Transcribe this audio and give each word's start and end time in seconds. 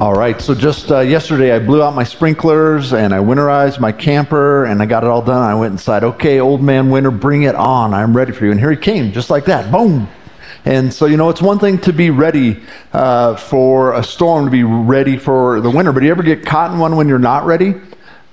All 0.00 0.14
right, 0.14 0.40
so 0.40 0.54
just 0.54 0.92
uh, 0.92 1.00
yesterday 1.00 1.50
I 1.50 1.58
blew 1.58 1.82
out 1.82 1.92
my 1.92 2.04
sprinklers 2.04 2.92
and 2.92 3.12
I 3.12 3.18
winterized 3.18 3.80
my 3.80 3.90
camper 3.90 4.64
and 4.64 4.80
I 4.80 4.86
got 4.86 5.02
it 5.02 5.08
all 5.08 5.22
done. 5.22 5.42
I 5.42 5.56
went 5.56 5.72
inside, 5.72 6.04
okay, 6.04 6.38
old 6.38 6.62
man 6.62 6.90
winter, 6.90 7.10
bring 7.10 7.42
it 7.42 7.56
on. 7.56 7.92
I'm 7.92 8.16
ready 8.16 8.30
for 8.30 8.44
you. 8.44 8.52
And 8.52 8.60
here 8.60 8.70
he 8.70 8.76
came, 8.76 9.10
just 9.10 9.28
like 9.28 9.46
that, 9.46 9.72
boom. 9.72 10.06
And 10.64 10.94
so, 10.94 11.06
you 11.06 11.16
know, 11.16 11.30
it's 11.30 11.42
one 11.42 11.58
thing 11.58 11.78
to 11.78 11.92
be 11.92 12.10
ready 12.10 12.62
uh, 12.92 13.34
for 13.34 13.94
a 13.94 14.04
storm, 14.04 14.44
to 14.44 14.52
be 14.52 14.62
ready 14.62 15.16
for 15.16 15.60
the 15.60 15.68
winter, 15.68 15.90
but 15.92 15.98
do 15.98 16.06
you 16.06 16.12
ever 16.12 16.22
get 16.22 16.46
caught 16.46 16.70
in 16.70 16.78
one 16.78 16.94
when 16.94 17.08
you're 17.08 17.18
not 17.18 17.44
ready? 17.44 17.74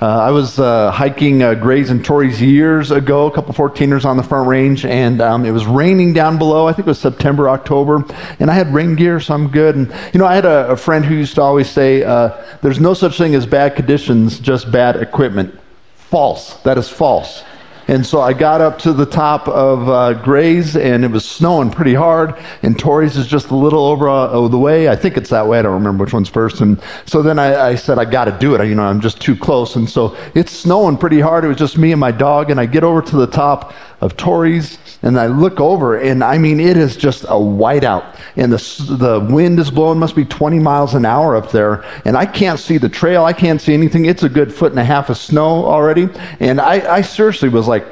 Uh, 0.01 0.07
I 0.07 0.31
was 0.31 0.59
uh, 0.59 0.91
hiking 0.91 1.41
uh, 1.41 1.53
Grays 1.53 1.89
and 1.89 2.03
Torreys 2.03 2.41
years 2.41 2.91
ago, 2.91 3.27
a 3.27 3.31
couple 3.31 3.53
14ers 3.53 4.03
on 4.03 4.17
the 4.17 4.23
front 4.23 4.49
range, 4.49 4.85
and 4.85 5.21
um, 5.21 5.45
it 5.45 5.51
was 5.51 5.65
raining 5.65 6.11
down 6.11 6.37
below. 6.37 6.67
I 6.67 6.73
think 6.73 6.85
it 6.85 6.89
was 6.89 6.99
September, 6.99 7.47
October, 7.47 8.03
and 8.41 8.51
I 8.51 8.55
had 8.55 8.73
rain 8.73 8.95
gear, 8.95 9.21
so 9.21 9.33
I'm 9.33 9.47
good. 9.47 9.77
And 9.77 9.87
you 10.13 10.19
know, 10.19 10.25
I 10.25 10.35
had 10.35 10.43
a, 10.43 10.71
a 10.71 10.75
friend 10.75 11.05
who 11.05 11.15
used 11.15 11.35
to 11.35 11.41
always 11.41 11.69
say, 11.69 12.03
uh, 12.03 12.35
"There's 12.61 12.79
no 12.79 12.93
such 12.93 13.17
thing 13.17 13.35
as 13.35 13.45
bad 13.45 13.77
conditions, 13.77 14.37
just 14.37 14.69
bad 14.69 14.97
equipment." 14.97 15.57
False. 15.95 16.55
That 16.63 16.77
is 16.77 16.89
false. 16.89 17.43
And 17.87 18.05
so 18.05 18.19
I 18.19 18.33
got 18.33 18.61
up 18.61 18.79
to 18.79 18.93
the 18.93 19.05
top 19.05 19.47
of 19.47 19.87
uh, 19.87 20.13
Grays, 20.13 20.75
and 20.75 21.05
it 21.05 21.11
was 21.11 21.23
snowing 21.23 21.69
pretty 21.69 21.93
hard. 21.93 22.35
And 22.63 22.75
Torreys 22.77 23.15
is 23.15 23.27
just 23.27 23.49
a 23.49 23.55
little 23.55 23.85
over 23.85 24.09
uh, 24.09 24.47
the 24.47 24.57
way. 24.57 24.89
I 24.89 24.95
think 24.95 25.17
it's 25.17 25.29
that 25.29 25.47
way. 25.47 25.59
I 25.59 25.61
don't 25.61 25.73
remember 25.73 26.03
which 26.03 26.13
one's 26.13 26.29
first. 26.29 26.61
And 26.61 26.81
so 27.05 27.21
then 27.21 27.37
I, 27.37 27.69
I 27.69 27.75
said, 27.75 27.99
I 27.99 28.05
got 28.05 28.25
to 28.25 28.37
do 28.39 28.55
it. 28.55 28.67
You 28.67 28.75
know, 28.75 28.83
I'm 28.83 29.01
just 29.01 29.21
too 29.21 29.35
close. 29.35 29.75
And 29.75 29.89
so 29.89 30.17
it's 30.33 30.51
snowing 30.51 30.97
pretty 30.97 31.19
hard. 31.19 31.45
It 31.45 31.49
was 31.49 31.57
just 31.57 31.77
me 31.77 31.91
and 31.91 31.99
my 31.99 32.11
dog. 32.11 32.49
And 32.49 32.59
I 32.59 32.65
get 32.65 32.83
over 32.83 33.01
to 33.03 33.15
the 33.15 33.27
top 33.27 33.73
of 34.01 34.17
Torreys, 34.17 34.77
and 35.05 35.19
I 35.19 35.27
look 35.27 35.59
over, 35.59 35.97
and 35.97 36.23
I 36.23 36.39
mean, 36.39 36.59
it 36.59 36.77
is 36.77 36.97
just 36.97 37.23
a 37.25 37.37
whiteout. 37.37 38.17
And 38.35 38.51
the, 38.51 38.95
the 38.97 39.19
wind 39.33 39.59
is 39.59 39.69
blowing, 39.69 39.99
must 39.99 40.15
be 40.15 40.25
20 40.25 40.57
miles 40.57 40.95
an 40.95 41.05
hour 41.05 41.35
up 41.35 41.51
there. 41.51 41.85
And 42.05 42.17
I 42.17 42.25
can't 42.25 42.59
see 42.59 42.79
the 42.79 42.89
trail. 42.89 43.23
I 43.23 43.31
can't 43.31 43.61
see 43.61 43.75
anything. 43.75 44.05
It's 44.05 44.23
a 44.23 44.29
good 44.29 44.51
foot 44.51 44.71
and 44.71 44.79
a 44.79 44.83
half 44.83 45.11
of 45.11 45.17
snow 45.17 45.65
already. 45.65 46.09
And 46.39 46.59
I, 46.59 46.95
I 46.95 47.01
seriously 47.01 47.49
was 47.49 47.67
like, 47.67 47.85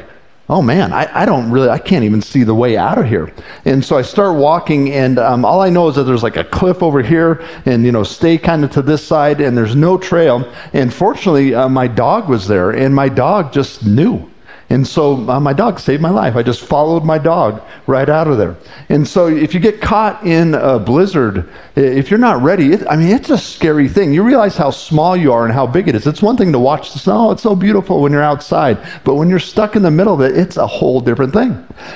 oh 0.49 0.63
man, 0.63 0.91
I, 0.91 1.21
I 1.21 1.25
don't 1.25 1.51
really, 1.51 1.69
I 1.69 1.77
can't 1.77 2.03
even 2.03 2.21
see 2.21 2.43
the 2.43 2.55
way 2.55 2.77
out 2.77 2.97
of 2.97 3.05
here. 3.05 3.31
And 3.65 3.85
so 3.85 3.95
I 3.95 4.01
start 4.01 4.35
walking, 4.35 4.91
and 4.91 5.19
um, 5.19 5.45
all 5.45 5.61
I 5.61 5.69
know 5.69 5.87
is 5.89 5.95
that 5.95 6.03
there's 6.03 6.23
like 6.23 6.37
a 6.37 6.43
cliff 6.43 6.81
over 6.81 7.03
here, 7.03 7.45
and 7.65 7.85
you 7.85 7.91
know, 7.91 8.03
stay 8.03 8.39
kind 8.39 8.63
of 8.63 8.71
to 8.71 8.81
this 8.81 9.05
side, 9.05 9.39
and 9.39 9.55
there's 9.55 9.75
no 9.75 9.99
trail. 9.99 10.51
And 10.73 10.91
fortunately, 10.91 11.53
uh, 11.53 11.69
my 11.69 11.87
dog 11.87 12.27
was 12.27 12.47
there, 12.47 12.71
and 12.71 12.93
my 12.93 13.07
dog 13.07 13.53
just 13.53 13.85
knew. 13.85 14.29
And 14.73 14.87
so 14.87 15.29
uh, 15.29 15.39
my 15.39 15.53
dog 15.53 15.79
saved 15.79 16.01
my 16.01 16.09
life. 16.09 16.35
I 16.35 16.41
just 16.41 16.61
followed 16.61 17.05
my 17.05 17.19
dog 17.19 17.61
right 17.85 18.09
out 18.09 18.27
of 18.27 18.39
there. 18.39 18.57
And 18.89 19.07
so 19.07 19.27
if 19.27 19.53
you 19.53 19.59
get 19.59 19.79
caught 19.79 20.25
in 20.25 20.55
a 20.55 20.79
blizzard, 20.79 21.47
if 21.75 22.09
you're 22.09 22.19
not 22.19 22.41
ready, 22.41 22.73
it, 22.73 22.83
I 22.89 22.95
mean, 22.95 23.09
it's 23.09 23.29
a 23.29 23.37
scary 23.37 23.87
thing. 23.87 24.13
You 24.13 24.23
realize 24.23 24.57
how 24.57 24.71
small 24.71 25.15
you 25.15 25.31
are 25.31 25.45
and 25.45 25.53
how 25.53 25.67
big 25.67 25.89
it 25.89 25.93
is. 25.93 26.07
It's 26.07 26.23
one 26.23 26.37
thing 26.37 26.51
to 26.53 26.57
watch 26.57 26.91
the 26.91 26.97
snow, 26.97 27.29
it's 27.29 27.43
so 27.43 27.55
beautiful 27.55 28.01
when 28.01 28.11
you're 28.11 28.23
outside. 28.23 28.79
But 29.03 29.13
when 29.13 29.29
you're 29.29 29.37
stuck 29.37 29.75
in 29.75 29.83
the 29.83 29.91
middle 29.91 30.15
of 30.15 30.21
it, 30.21 30.35
it's 30.35 30.57
a 30.57 30.65
whole 30.65 30.99
different 30.99 31.33
thing. 31.33 31.51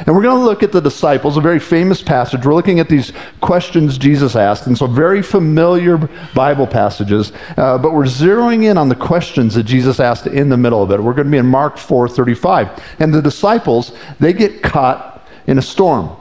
And 0.06 0.16
we're 0.16 0.22
going 0.22 0.38
to 0.38 0.46
look 0.46 0.62
at 0.62 0.72
the 0.72 0.80
disciples, 0.80 1.36
a 1.36 1.42
very 1.42 1.60
famous 1.60 2.04
passage. 2.04 2.46
We're 2.46 2.54
looking 2.54 2.80
at 2.80 2.90
these 2.90 3.12
questions 3.42 3.98
Jesus 3.98 4.36
asked. 4.36 4.68
And 4.68 4.78
so 4.78 4.86
very 4.86 5.24
familiar 5.24 5.98
Bible 6.36 6.68
passages. 6.68 7.32
Uh, 7.58 7.80
but 7.80 7.94
we're 7.94 8.04
zeroing 8.04 8.66
in 8.66 8.78
on 8.78 8.88
the 8.88 8.96
questions 8.96 9.56
that 9.56 9.64
Jesus 9.64 10.00
asked 10.00 10.28
in 10.28 10.50
the 10.50 10.58
middle 10.58 10.84
of 10.84 10.92
it. 10.92 11.02
We're 11.02 11.14
going 11.14 11.26
to 11.26 11.32
be 11.32 11.40
in 11.40 11.48
Mark 11.48 11.80
4 11.80 12.08
35. 12.08 12.67
5. 12.68 12.84
And 13.00 13.14
the 13.14 13.22
disciples, 13.22 13.92
they 14.20 14.34
get 14.34 14.62
caught 14.62 15.28
in 15.48 15.58
a 15.58 15.62
storm. 15.62 16.16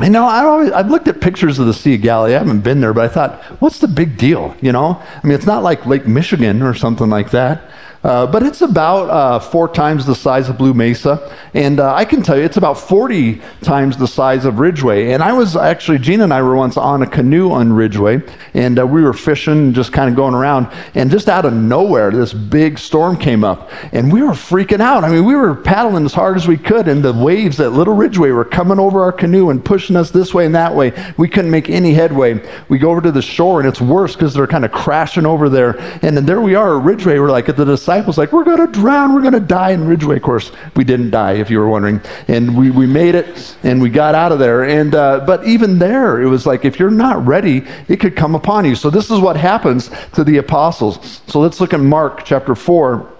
You 0.00 0.10
know, 0.10 0.26
I 0.26 0.44
always, 0.44 0.70
I've 0.70 0.90
looked 0.90 1.08
at 1.08 1.20
pictures 1.20 1.58
of 1.58 1.66
the 1.66 1.74
Sea 1.74 1.96
of 1.96 2.02
Galilee. 2.02 2.34
I 2.34 2.38
haven't 2.38 2.60
been 2.60 2.80
there, 2.80 2.94
but 2.94 3.04
I 3.04 3.08
thought, 3.08 3.42
what's 3.60 3.80
the 3.80 3.88
big 3.88 4.16
deal? 4.16 4.54
You 4.60 4.70
know, 4.70 5.02
I 5.02 5.26
mean, 5.26 5.34
it's 5.34 5.46
not 5.46 5.64
like 5.64 5.86
Lake 5.86 6.06
Michigan 6.06 6.62
or 6.62 6.72
something 6.74 7.10
like 7.10 7.32
that. 7.32 7.62
Uh, 8.04 8.26
but 8.26 8.44
it's 8.44 8.60
about 8.60 9.10
uh, 9.10 9.38
four 9.40 9.68
times 9.68 10.06
the 10.06 10.14
size 10.14 10.48
of 10.48 10.56
Blue 10.56 10.72
Mesa. 10.72 11.36
And 11.54 11.80
uh, 11.80 11.94
I 11.94 12.04
can 12.04 12.22
tell 12.22 12.36
you, 12.36 12.44
it's 12.44 12.56
about 12.56 12.78
40 12.78 13.40
times 13.62 13.96
the 13.96 14.06
size 14.06 14.44
of 14.44 14.60
Ridgway. 14.60 15.12
And 15.12 15.22
I 15.22 15.32
was 15.32 15.56
actually, 15.56 15.98
Gina 15.98 16.24
and 16.24 16.32
I 16.32 16.40
were 16.42 16.54
once 16.54 16.76
on 16.76 17.02
a 17.02 17.06
canoe 17.06 17.50
on 17.50 17.72
Ridgway, 17.72 18.22
and 18.54 18.78
uh, 18.78 18.86
we 18.86 19.02
were 19.02 19.12
fishing, 19.12 19.72
just 19.72 19.92
kind 19.92 20.08
of 20.08 20.14
going 20.14 20.34
around. 20.34 20.68
And 20.94 21.10
just 21.10 21.28
out 21.28 21.44
of 21.44 21.52
nowhere, 21.52 22.12
this 22.12 22.32
big 22.32 22.78
storm 22.78 23.16
came 23.16 23.42
up. 23.42 23.70
And 23.92 24.12
we 24.12 24.22
were 24.22 24.30
freaking 24.30 24.80
out. 24.80 25.02
I 25.02 25.10
mean, 25.10 25.24
we 25.24 25.34
were 25.34 25.56
paddling 25.56 26.04
as 26.04 26.14
hard 26.14 26.36
as 26.36 26.46
we 26.46 26.56
could, 26.56 26.86
and 26.86 27.02
the 27.02 27.12
waves 27.12 27.58
at 27.58 27.72
Little 27.72 27.94
Ridgway 27.94 28.30
were 28.30 28.44
coming 28.44 28.78
over 28.78 29.02
our 29.02 29.12
canoe 29.12 29.50
and 29.50 29.64
pushing 29.64 29.96
us 29.96 30.12
this 30.12 30.32
way 30.32 30.46
and 30.46 30.54
that 30.54 30.74
way. 30.74 30.92
We 31.16 31.28
couldn't 31.28 31.50
make 31.50 31.68
any 31.68 31.94
headway. 31.94 32.40
We 32.68 32.78
go 32.78 32.90
over 32.90 33.00
to 33.00 33.10
the 33.10 33.22
shore, 33.22 33.58
and 33.58 33.68
it's 33.68 33.80
worse 33.80 34.14
because 34.14 34.34
they're 34.34 34.46
kind 34.46 34.64
of 34.64 34.70
crashing 34.70 35.26
over 35.26 35.48
there. 35.48 35.78
And 36.02 36.16
then 36.16 36.26
there 36.26 36.40
we 36.40 36.54
are 36.54 36.78
at 36.78 36.84
Ridgway. 36.84 37.18
We're 37.18 37.30
like 37.30 37.48
at 37.48 37.56
the 37.56 37.64
disciples, 37.88 38.18
like, 38.18 38.32
we're 38.34 38.44
going 38.44 38.58
to 38.58 38.70
drown, 38.70 39.14
we're 39.14 39.22
going 39.22 39.32
to 39.32 39.40
die 39.40 39.70
in 39.70 39.86
Ridgway. 39.86 40.16
Of 40.16 40.22
course, 40.22 40.52
we 40.76 40.84
didn't 40.84 41.08
die, 41.08 41.36
if 41.36 41.48
you 41.48 41.58
were 41.58 41.70
wondering. 41.70 42.02
And 42.28 42.54
we, 42.54 42.70
we 42.70 42.86
made 42.86 43.14
it 43.14 43.56
and 43.62 43.80
we 43.80 43.88
got 43.88 44.14
out 44.14 44.30
of 44.30 44.38
there. 44.38 44.64
And, 44.64 44.94
uh, 44.94 45.24
but 45.26 45.46
even 45.46 45.78
there, 45.78 46.20
it 46.20 46.26
was 46.26 46.44
like, 46.44 46.66
if 46.66 46.78
you're 46.78 46.90
not 46.90 47.26
ready, 47.26 47.64
it 47.88 47.98
could 47.98 48.14
come 48.14 48.34
upon 48.34 48.66
you. 48.66 48.74
So 48.74 48.90
this 48.90 49.10
is 49.10 49.20
what 49.20 49.38
happens 49.38 49.88
to 50.12 50.22
the 50.22 50.36
apostles. 50.36 51.22
So 51.28 51.40
let's 51.40 51.62
look 51.62 51.72
at 51.72 51.80
Mark 51.80 52.26
chapter 52.26 52.54
4 52.54 53.10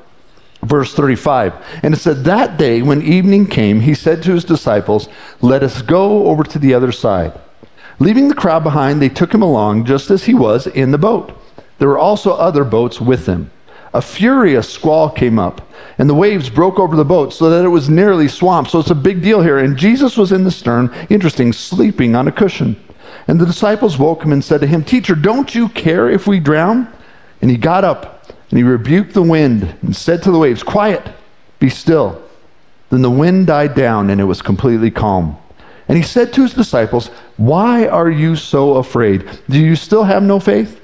verse 0.65 0.93
35. 0.93 1.55
And 1.83 1.95
it 1.95 1.99
said, 1.99 2.25
That 2.25 2.59
day, 2.59 2.83
when 2.83 3.01
evening 3.01 3.47
came, 3.47 3.81
he 3.81 3.95
said 3.95 4.23
to 4.25 4.35
his 4.35 4.45
disciples, 4.45 5.09
Let 5.41 5.63
us 5.63 5.81
go 5.81 6.27
over 6.27 6.45
to 6.45 6.59
the 6.59 6.75
other 6.75 6.93
side. 6.93 7.33
Leaving 7.99 8.29
the 8.29 8.35
crowd 8.35 8.65
behind, 8.65 9.01
they 9.01 9.09
took 9.09 9.33
him 9.33 9.41
along 9.41 9.87
just 9.87 10.11
as 10.11 10.25
he 10.25 10.35
was 10.35 10.67
in 10.67 10.91
the 10.91 10.99
boat. 10.99 11.33
There 11.79 11.89
were 11.89 11.99
also 11.99 12.33
other 12.33 12.65
boats 12.65 13.01
with 13.01 13.25
him 13.25 13.51
a 13.95 14.03
furious 14.03 14.71
squall 14.71 15.11
came 15.11 15.39
up, 15.39 15.69
and 15.99 16.09
the 16.09 16.15
waves 16.15 16.51
broke 16.51 16.79
over 16.79 16.97
the 16.97 17.05
boat 17.05 17.33
so 17.33 17.51
that 17.51 17.65
it 17.65 17.69
was 17.69 17.89
nearly 17.89 18.29
swamped. 18.29 18.71
So 18.71 18.79
it's 18.79 18.91
a 18.91 18.95
big 18.95 19.23
deal 19.23 19.43
here. 19.43 19.59
And 19.59 19.77
Jesus 19.77 20.17
was 20.17 20.33
in 20.33 20.45
the 20.45 20.51
stern, 20.51 20.95
interesting, 21.09 21.53
sleeping 21.53 22.15
on 22.15 22.29
a 22.29 22.33
cushion. 22.33 22.77
And 23.27 23.41
the 23.41 23.47
disciples 23.47 23.99
woke 23.99 24.23
him 24.23 24.33
and 24.33 24.45
said 24.45 24.61
to 24.61 24.67
him, 24.67 24.85
Teacher, 24.85 25.15
don't 25.15 25.55
you 25.55 25.69
care 25.69 26.09
if 26.09 26.27
we 26.27 26.41
drown? 26.41 26.93
And 27.41 27.51
he 27.51 27.57
got 27.57 27.85
up 27.85 28.33
and 28.51 28.59
he 28.59 28.63
rebuked 28.63 29.13
the 29.13 29.23
wind 29.23 29.75
and 29.83 29.95
said 29.95 30.23
to 30.23 30.31
the 30.31 30.39
waves, 30.39 30.63
Quiet, 30.63 31.07
be 31.59 31.69
still. 31.69 32.23
Then 32.91 33.03
the 33.03 33.11
wind 33.11 33.47
died 33.47 33.75
down 33.75 34.11
and 34.11 34.21
it 34.21 34.25
was 34.25 34.41
completely 34.41 34.91
calm. 34.91 35.37
And 35.89 35.97
he 35.97 36.03
said 36.03 36.33
to 36.35 36.43
his 36.43 36.55
disciples, 36.55 37.09
Why 37.37 37.87
are 37.87 38.11
you 38.11 38.37
so 38.37 38.77
afraid? 38.77 39.29
Do 39.49 39.59
you 39.59 39.77
still 39.77 40.05
have 40.05 40.23
no 40.23 40.41
faith? 40.41 40.81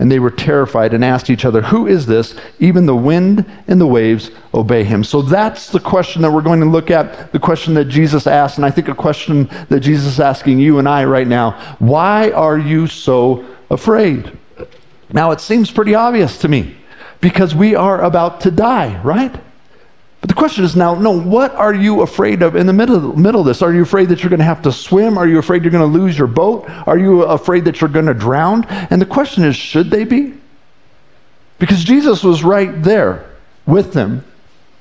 And 0.00 0.10
they 0.10 0.18
were 0.18 0.30
terrified 0.30 0.94
and 0.94 1.04
asked 1.04 1.28
each 1.28 1.44
other, 1.44 1.60
Who 1.60 1.86
is 1.86 2.06
this? 2.06 2.34
Even 2.58 2.86
the 2.86 2.96
wind 2.96 3.44
and 3.68 3.78
the 3.78 3.86
waves 3.86 4.30
obey 4.54 4.82
him. 4.82 5.04
So 5.04 5.20
that's 5.20 5.68
the 5.68 5.78
question 5.78 6.22
that 6.22 6.32
we're 6.32 6.40
going 6.40 6.60
to 6.60 6.66
look 6.66 6.90
at, 6.90 7.32
the 7.32 7.38
question 7.38 7.74
that 7.74 7.84
Jesus 7.84 8.26
asked, 8.26 8.56
and 8.56 8.64
I 8.64 8.70
think 8.70 8.88
a 8.88 8.94
question 8.94 9.44
that 9.68 9.80
Jesus 9.80 10.14
is 10.14 10.18
asking 10.18 10.58
you 10.58 10.78
and 10.78 10.88
I 10.88 11.04
right 11.04 11.28
now. 11.28 11.76
Why 11.80 12.30
are 12.30 12.58
you 12.58 12.86
so 12.86 13.44
afraid? 13.68 14.36
Now, 15.12 15.32
it 15.32 15.40
seems 15.40 15.70
pretty 15.70 15.94
obvious 15.94 16.38
to 16.38 16.48
me 16.48 16.78
because 17.20 17.54
we 17.54 17.74
are 17.74 18.02
about 18.02 18.40
to 18.40 18.50
die, 18.50 19.02
right? 19.02 19.38
But 20.20 20.28
the 20.28 20.34
question 20.34 20.64
is 20.64 20.76
now, 20.76 20.94
no, 20.94 21.12
what 21.12 21.54
are 21.54 21.72
you 21.72 22.02
afraid 22.02 22.42
of 22.42 22.54
in 22.54 22.66
the 22.66 22.74
middle, 22.74 23.16
middle 23.16 23.40
of 23.40 23.46
this? 23.46 23.62
Are 23.62 23.72
you 23.72 23.82
afraid 23.82 24.10
that 24.10 24.22
you're 24.22 24.28
going 24.28 24.40
to 24.40 24.44
have 24.44 24.62
to 24.62 24.72
swim? 24.72 25.16
Are 25.16 25.26
you 25.26 25.38
afraid 25.38 25.62
you're 25.62 25.70
going 25.70 25.90
to 25.90 25.98
lose 25.98 26.18
your 26.18 26.26
boat? 26.26 26.68
Are 26.86 26.98
you 26.98 27.22
afraid 27.22 27.64
that 27.64 27.80
you're 27.80 27.88
going 27.88 28.06
to 28.06 28.14
drown? 28.14 28.66
And 28.66 29.00
the 29.00 29.06
question 29.06 29.44
is, 29.44 29.56
should 29.56 29.90
they 29.90 30.04
be? 30.04 30.34
Because 31.58 31.82
Jesus 31.82 32.22
was 32.22 32.44
right 32.44 32.82
there 32.82 33.30
with 33.66 33.94
them. 33.94 34.24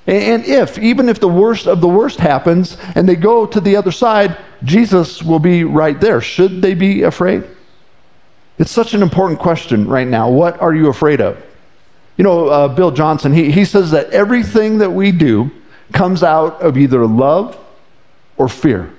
And 0.08 0.44
if, 0.46 0.78
even 0.80 1.08
if 1.08 1.20
the 1.20 1.30
worst 1.30 1.68
of 1.68 1.82
the 1.82 1.88
worst 1.88 2.20
happens 2.20 2.78
and 2.96 3.08
they 3.08 3.16
go 3.16 3.46
to 3.46 3.62
the 3.62 3.76
other 3.76 3.92
side, 3.92 4.38
Jesus 4.64 5.24
will 5.24 5.40
be 5.40 5.64
right 5.64 6.00
there. 6.02 6.20
Should 6.20 6.62
they 6.62 6.74
be 6.74 7.04
afraid? 7.04 7.44
It's 8.58 8.72
such 8.72 8.94
an 8.94 9.02
important 9.02 9.40
question 9.40 9.88
right 9.88 10.08
now. 10.08 10.30
What 10.30 10.60
are 10.62 10.74
you 10.74 10.90
afraid 10.90 11.22
of? 11.22 11.42
You 12.20 12.24
know, 12.24 12.50
uh, 12.50 12.68
Bill 12.68 12.92
Johnson, 12.92 13.32
he, 13.32 13.50
he 13.50 13.64
says 13.64 13.92
that 13.92 14.10
everything 14.10 14.80
that 14.80 14.92
we 14.92 15.14
do 15.14 15.52
comes 15.94 16.22
out 16.22 16.62
of 16.62 16.78
either 16.78 17.06
love 17.08 17.58
or 18.36 18.50
fear. 18.50 18.92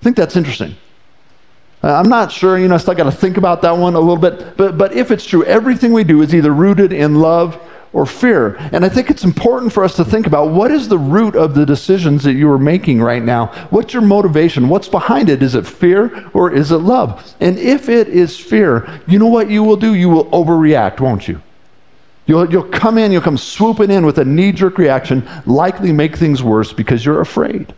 I 0.00 0.04
think 0.04 0.16
that's 0.16 0.36
interesting. 0.36 0.76
Uh, 1.82 1.94
I'm 1.94 2.08
not 2.08 2.30
sure, 2.30 2.56
you 2.56 2.68
know, 2.68 2.76
I 2.76 2.78
still 2.78 2.94
got 2.94 3.04
to 3.04 3.10
think 3.10 3.38
about 3.38 3.60
that 3.62 3.76
one 3.76 3.94
a 3.94 3.98
little 3.98 4.16
bit. 4.16 4.56
But, 4.56 4.78
but 4.78 4.92
if 4.92 5.10
it's 5.10 5.24
true, 5.24 5.44
everything 5.46 5.92
we 5.92 6.04
do 6.04 6.22
is 6.22 6.32
either 6.32 6.52
rooted 6.52 6.92
in 6.92 7.16
love 7.16 7.60
or 7.92 8.06
fear. 8.06 8.54
And 8.70 8.84
I 8.84 8.88
think 8.88 9.10
it's 9.10 9.24
important 9.24 9.72
for 9.72 9.82
us 9.82 9.96
to 9.96 10.04
think 10.04 10.28
about 10.28 10.52
what 10.52 10.70
is 10.70 10.86
the 10.86 10.98
root 10.98 11.34
of 11.34 11.56
the 11.56 11.66
decisions 11.66 12.22
that 12.22 12.34
you 12.34 12.48
are 12.52 12.58
making 12.58 13.02
right 13.02 13.24
now? 13.24 13.46
What's 13.70 13.94
your 13.94 14.02
motivation? 14.02 14.68
What's 14.68 14.86
behind 14.86 15.28
it? 15.28 15.42
Is 15.42 15.56
it 15.56 15.66
fear 15.66 16.30
or 16.34 16.52
is 16.52 16.70
it 16.70 16.76
love? 16.76 17.34
And 17.40 17.58
if 17.58 17.88
it 17.88 18.06
is 18.06 18.38
fear, 18.38 19.00
you 19.08 19.18
know 19.18 19.26
what 19.26 19.50
you 19.50 19.64
will 19.64 19.76
do? 19.76 19.96
You 19.96 20.08
will 20.08 20.26
overreact, 20.26 21.00
won't 21.00 21.26
you? 21.26 21.42
You'll, 22.32 22.50
you'll 22.50 22.64
come 22.64 22.96
in, 22.96 23.12
you'll 23.12 23.20
come 23.20 23.36
swooping 23.36 23.90
in 23.90 24.06
with 24.06 24.16
a 24.16 24.24
knee 24.24 24.52
jerk 24.52 24.78
reaction, 24.78 25.28
likely 25.44 25.92
make 25.92 26.16
things 26.16 26.42
worse 26.42 26.72
because 26.72 27.04
you're 27.04 27.20
afraid. 27.20 27.74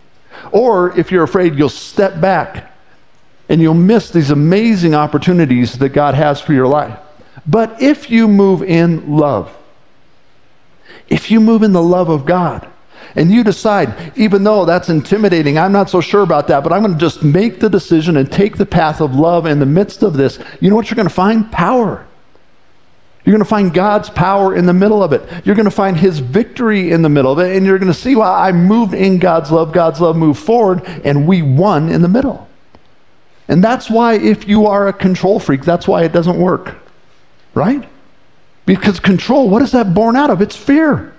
Or 0.53 0.97
if 0.97 1.11
you're 1.11 1.25
afraid, 1.25 1.56
you'll 1.56 1.69
step 1.69 2.21
back 2.21 2.73
and 3.49 3.61
you'll 3.61 3.75
miss 3.75 4.12
these 4.12 4.31
amazing 4.31 4.95
opportunities 4.95 5.77
that 5.79 5.89
God 5.89 6.15
has 6.15 6.41
for 6.41 6.53
your 6.53 6.69
life. 6.69 6.97
But 7.45 7.83
if 7.83 8.09
you 8.09 8.29
move 8.29 8.62
in 8.62 9.17
love, 9.17 9.53
if 11.09 11.33
you 11.33 11.41
move 11.41 11.65
in 11.65 11.73
the 11.73 11.83
love 11.83 12.09
of 12.09 12.25
God, 12.25 12.71
and 13.17 13.33
you 13.33 13.43
decide, 13.43 14.12
even 14.17 14.45
though 14.45 14.65
that's 14.65 14.89
intimidating, 14.89 15.59
I'm 15.59 15.73
not 15.73 15.91
so 15.91 16.00
sure 16.00 16.23
about 16.23 16.47
that, 16.47 16.62
but 16.62 16.73
I'm 16.73 16.83
going 16.83 16.95
to 16.95 17.00
just 17.00 17.25
make 17.25 17.59
the 17.59 17.69
decision 17.69 18.19
and 18.19 18.31
take 18.31 18.57
the 18.57 18.67
path 18.67 19.00
of 19.00 19.17
love 19.17 19.47
in 19.47 19.59
the 19.59 19.67
midst 19.67 20.05
of 20.05 20.15
this, 20.15 20.39
you 20.61 20.71
know 20.71 20.77
what 20.77 20.91
you're 20.91 20.97
going 20.97 21.09
to 21.09 21.15
find? 21.15 21.50
Power. 21.50 22.07
You're 23.25 23.32
going 23.32 23.44
to 23.44 23.49
find 23.49 23.73
God's 23.73 24.11
power 24.11 24.55
in 24.55 24.67
the 24.67 24.75
middle 24.75 25.03
of 25.03 25.12
it. 25.12 25.47
You're 25.47 25.55
going 25.55 25.65
to 25.65 25.71
find 25.71 25.97
His 25.97 26.19
victory 26.19 26.91
in 26.91 27.00
the 27.00 27.09
middle 27.09 27.32
of 27.32 27.38
it. 27.38 27.56
And 27.56 27.65
you're 27.65 27.79
going 27.79 27.93
to 27.93 27.99
see 27.99 28.17
why 28.17 28.49
I 28.49 28.53
moved 28.53 28.93
in 28.93 29.19
God's 29.19 29.50
love, 29.50 29.73
God's 29.73 30.00
love 30.00 30.15
moved 30.15 30.41
forward, 30.41 30.85
and 31.05 31.26
we 31.26 31.41
won 31.41 31.88
in 31.88 32.03
the 32.03 32.09
middle. 32.09 32.49
And 33.49 33.65
that's 33.65 33.88
why, 33.88 34.15
if 34.15 34.47
you 34.47 34.67
are 34.67 34.88
a 34.88 34.93
control 34.93 35.38
freak, 35.38 35.62
that's 35.62 35.88
why 35.88 36.05
it 36.05 36.12
doesn't 36.12 36.38
work. 36.38 36.76
Right? 37.55 37.88
Because 38.67 39.00
control, 39.00 39.49
what 39.49 39.62
is 39.62 39.73
that 39.73 39.94
born 39.94 40.17
out 40.17 40.31
of? 40.31 40.43
It's 40.43 40.56
fear. 40.56 41.15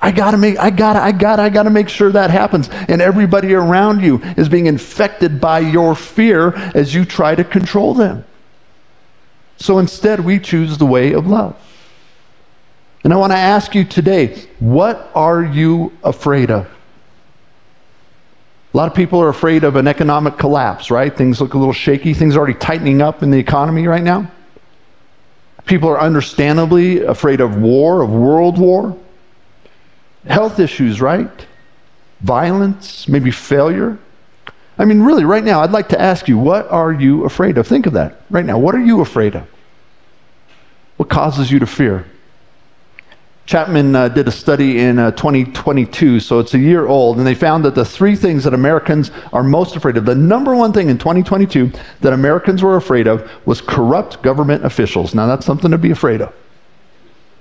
I 0.00 0.12
gotta 0.12 0.36
make, 0.36 0.58
I 0.58 0.70
gotta, 0.70 1.00
I 1.00 1.12
gotta, 1.12 1.42
I 1.42 1.48
gotta 1.48 1.70
make 1.70 1.88
sure 1.88 2.12
that 2.12 2.30
happens. 2.30 2.68
And 2.68 3.02
everybody 3.02 3.54
around 3.54 4.02
you 4.02 4.20
is 4.36 4.48
being 4.48 4.66
infected 4.66 5.40
by 5.40 5.60
your 5.60 5.94
fear 5.94 6.54
as 6.74 6.94
you 6.94 7.04
try 7.04 7.34
to 7.34 7.44
control 7.44 7.94
them. 7.94 8.24
So 9.58 9.78
instead, 9.78 10.24
we 10.24 10.38
choose 10.38 10.78
the 10.78 10.86
way 10.86 11.12
of 11.12 11.26
love. 11.26 11.56
And 13.04 13.12
I 13.12 13.16
want 13.16 13.32
to 13.32 13.38
ask 13.38 13.74
you 13.74 13.84
today 13.84 14.46
what 14.58 15.10
are 15.14 15.42
you 15.42 15.92
afraid 16.02 16.50
of? 16.50 16.66
A 18.74 18.76
lot 18.76 18.88
of 18.88 18.94
people 18.94 19.20
are 19.20 19.28
afraid 19.28 19.64
of 19.64 19.76
an 19.76 19.88
economic 19.88 20.36
collapse, 20.36 20.90
right? 20.90 21.14
Things 21.14 21.40
look 21.40 21.54
a 21.54 21.58
little 21.58 21.72
shaky. 21.72 22.12
Things 22.12 22.36
are 22.36 22.38
already 22.38 22.58
tightening 22.58 23.00
up 23.00 23.22
in 23.22 23.30
the 23.30 23.38
economy 23.38 23.86
right 23.86 24.02
now. 24.02 24.30
People 25.64 25.88
are 25.88 26.00
understandably 26.00 27.02
afraid 27.02 27.40
of 27.40 27.56
war, 27.56 28.02
of 28.02 28.10
world 28.10 28.58
war. 28.58 28.96
Health 30.26 30.60
issues, 30.60 31.00
right? 31.00 31.30
Violence, 32.20 33.08
maybe 33.08 33.30
failure. 33.30 33.98
I 34.78 34.84
mean, 34.84 35.02
really, 35.02 35.24
right 35.24 35.42
now, 35.42 35.60
I'd 35.60 35.72
like 35.72 35.88
to 35.88 36.00
ask 36.00 36.28
you, 36.28 36.38
what 36.38 36.70
are 36.70 36.92
you 36.92 37.24
afraid 37.24 37.58
of? 37.58 37.66
Think 37.66 37.86
of 37.86 37.94
that 37.94 38.22
right 38.30 38.44
now. 38.44 38.58
What 38.58 38.74
are 38.76 38.80
you 38.80 39.00
afraid 39.00 39.34
of? 39.34 39.48
What 40.96 41.08
causes 41.08 41.50
you 41.50 41.58
to 41.58 41.66
fear? 41.66 42.06
Chapman 43.44 43.96
uh, 43.96 44.08
did 44.08 44.28
a 44.28 44.30
study 44.30 44.78
in 44.78 44.98
uh, 44.98 45.10
2022, 45.12 46.20
so 46.20 46.38
it's 46.38 46.52
a 46.52 46.58
year 46.58 46.86
old, 46.86 47.16
and 47.16 47.26
they 47.26 47.34
found 47.34 47.64
that 47.64 47.74
the 47.74 47.84
three 47.84 48.14
things 48.14 48.44
that 48.44 48.52
Americans 48.52 49.10
are 49.32 49.42
most 49.42 49.74
afraid 49.74 49.96
of, 49.96 50.04
the 50.04 50.14
number 50.14 50.54
one 50.54 50.72
thing 50.72 50.90
in 50.90 50.98
2022 50.98 51.72
that 52.02 52.12
Americans 52.12 52.62
were 52.62 52.76
afraid 52.76 53.06
of 53.06 53.28
was 53.46 53.62
corrupt 53.62 54.22
government 54.22 54.66
officials. 54.66 55.14
Now, 55.14 55.26
that's 55.26 55.46
something 55.46 55.70
to 55.70 55.78
be 55.78 55.90
afraid 55.90 56.20
of. 56.20 56.34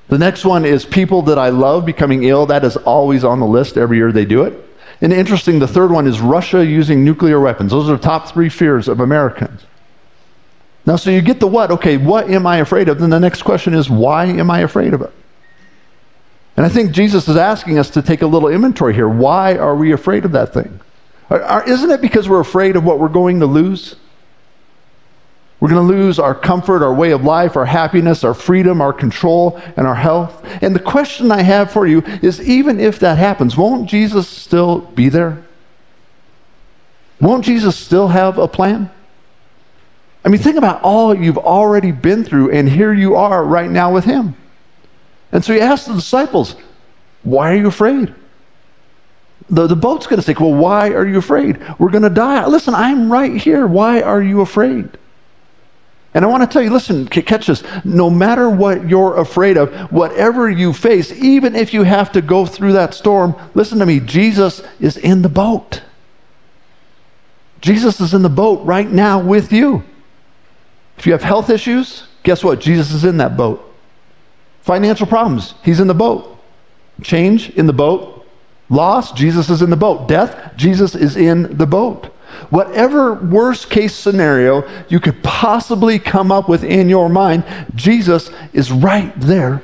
The 0.08 0.18
next 0.18 0.46
one 0.46 0.64
is 0.64 0.86
people 0.86 1.24
that 1.24 1.38
I 1.38 1.50
love 1.50 1.86
becoming 1.86 2.24
ill. 2.24 2.46
That 2.46 2.64
is 2.64 2.78
always 2.78 3.26
on 3.26 3.42
the 3.42 3.46
list 3.46 3.76
every 3.76 3.98
year 3.98 4.14
they 4.14 4.26
do 4.26 4.44
it. 4.44 4.67
And 5.02 5.14
interesting, 5.14 5.60
the 5.60 5.68
third 5.68 5.92
one 5.92 6.08
is 6.08 6.20
Russia 6.20 6.66
using 6.66 7.04
nuclear 7.04 7.40
weapons. 7.40 7.72
Those 7.72 7.90
are 7.90 7.98
the 7.98 8.02
top 8.02 8.30
three 8.30 8.50
fears 8.50 8.88
of 8.88 9.00
Americans. 9.00 9.62
Now, 10.86 10.96
so 10.96 11.12
you 11.12 11.22
get 11.22 11.40
the 11.40 11.48
what? 11.48 11.70
Okay, 11.70 11.98
what 11.98 12.30
am 12.30 12.48
I 12.48 12.58
afraid 12.58 12.88
of? 12.90 13.00
Then 13.00 13.10
the 13.10 13.20
next 13.20 13.44
question 13.44 13.74
is, 13.74 13.90
why 13.90 14.26
am 14.26 14.50
I 14.50 14.60
afraid 14.60 14.94
of 14.94 15.02
it? 15.02 15.12
And 16.56 16.66
I 16.66 16.70
think 16.70 16.92
Jesus 16.92 17.28
is 17.28 17.38
asking 17.38 17.78
us 17.78 17.92
to 17.92 18.02
take 18.02 18.24
a 18.24 18.28
little 18.28 18.50
inventory 18.50 18.94
here. 18.94 19.08
Why 19.08 19.58
are 19.58 19.76
we 19.76 19.92
afraid 19.92 20.26
of 20.26 20.32
that 20.32 20.54
thing? 20.54 20.80
Are, 21.30 21.42
are, 21.44 21.70
isn't 21.70 21.92
it 21.92 22.02
because 22.02 22.28
we're 22.28 22.40
afraid 22.40 22.76
of 22.76 22.84
what 22.84 23.00
we're 23.00 23.10
going 23.10 23.42
to 23.42 23.46
lose? 23.46 23.98
We're 25.60 25.70
going 25.70 25.88
to 25.88 25.94
lose 25.94 26.20
our 26.20 26.36
comfort, 26.36 26.84
our 26.84 26.94
way 26.94 27.12
of 27.12 27.24
life, 27.24 27.56
our 27.56 27.66
happiness, 27.66 28.24
our 28.24 28.36
freedom, 28.36 28.80
our 28.80 28.94
control, 28.94 29.60
and 29.76 29.88
our 29.88 29.96
health. 29.96 30.46
And 30.62 30.76
the 30.76 30.80
question 30.80 31.32
I 31.32 31.42
have 31.42 31.72
for 31.72 31.88
you 31.88 32.04
is 32.22 32.40
even 32.48 32.80
if 32.80 33.00
that 33.00 33.18
happens, 33.18 33.58
won't 33.58 33.90
Jesus 33.90 34.28
still 34.28 34.82
be 34.82 35.10
there? 35.10 35.44
Won't 37.20 37.46
Jesus 37.46 37.76
still 37.76 38.10
have 38.10 38.38
a 38.38 38.48
plan? 38.48 38.92
I 40.24 40.30
mean, 40.30 40.42
think 40.42 40.58
about 40.58 40.84
all 40.84 41.16
you've 41.16 41.38
already 41.38 41.92
been 41.92 42.24
through, 42.24 42.52
and 42.52 42.70
here 42.70 42.94
you 42.94 43.16
are 43.16 43.44
right 43.44 43.70
now 43.70 43.92
with 43.92 44.06
Him. 44.06 44.36
And 45.32 45.44
so 45.44 45.54
He 45.54 45.60
asked 45.60 45.88
the 45.88 45.94
disciples, 45.94 46.56
Why 47.24 47.54
are 47.54 47.56
you 47.56 47.68
afraid? 47.68 48.14
The, 49.50 49.66
the 49.66 49.76
boat's 49.76 50.06
going 50.06 50.18
to 50.18 50.24
sink. 50.24 50.40
Well, 50.40 50.54
why 50.54 50.90
are 50.90 51.06
you 51.06 51.18
afraid? 51.18 51.58
We're 51.80 51.90
going 51.90 52.04
to 52.04 52.10
die. 52.10 52.46
Listen, 52.48 52.76
I'm 52.76 53.12
right 53.12 53.38
here. 53.38 53.66
Why 53.66 54.02
are 54.02 54.22
you 54.22 54.42
afraid? 54.42 54.90
And 56.18 56.26
I 56.26 56.30
want 56.30 56.42
to 56.42 56.52
tell 56.52 56.64
you, 56.64 56.72
listen, 56.72 57.08
catch 57.08 57.46
this. 57.46 57.62
No 57.86 58.10
matter 58.10 58.50
what 58.50 58.90
you're 58.90 59.18
afraid 59.18 59.56
of, 59.56 59.72
whatever 59.92 60.50
you 60.50 60.74
face, 60.74 61.12
even 61.12 61.56
if 61.56 61.76
you 61.76 61.84
have 61.84 62.12
to 62.14 62.24
go 62.24 62.48
through 62.48 62.74
that 62.74 62.96
storm, 62.96 63.36
listen 63.54 63.78
to 63.78 63.86
me, 63.86 64.00
Jesus 64.00 64.64
is 64.80 64.98
in 64.98 65.22
the 65.22 65.30
boat. 65.30 65.84
Jesus 67.62 68.02
is 68.02 68.16
in 68.16 68.24
the 68.24 68.30
boat 68.30 68.66
right 68.66 68.90
now 68.90 69.20
with 69.20 69.54
you. 69.54 69.84
If 70.98 71.06
you 71.06 71.12
have 71.12 71.22
health 71.22 71.52
issues, 71.52 72.08
guess 72.24 72.44
what? 72.44 72.60
Jesus 72.62 72.92
is 72.94 73.04
in 73.04 73.18
that 73.18 73.38
boat. 73.38 73.64
Financial 74.62 75.06
problems, 75.06 75.54
he's 75.64 75.80
in 75.80 75.86
the 75.86 75.94
boat. 75.94 76.36
Change 77.04 77.52
in 77.52 77.68
the 77.68 77.74
boat. 77.74 78.26
Loss, 78.72 79.12
Jesus 79.12 79.52
is 79.52 79.62
in 79.62 79.70
the 79.70 79.78
boat. 79.78 80.08
Death, 80.08 80.54
Jesus 80.56 80.96
is 80.96 81.16
in 81.16 81.58
the 81.58 81.68
boat. 81.68 82.12
Whatever 82.50 83.14
worst 83.14 83.70
case 83.70 83.96
scenario 83.96 84.68
you 84.90 85.00
could 85.00 85.24
possibly 85.24 86.00
come 86.00 86.32
up 86.32 86.48
with 86.48 86.64
in 86.64 86.90
your 86.90 87.10
mind, 87.10 87.44
Jesus 87.76 88.30
is 88.54 88.72
right 88.72 89.14
there 89.20 89.62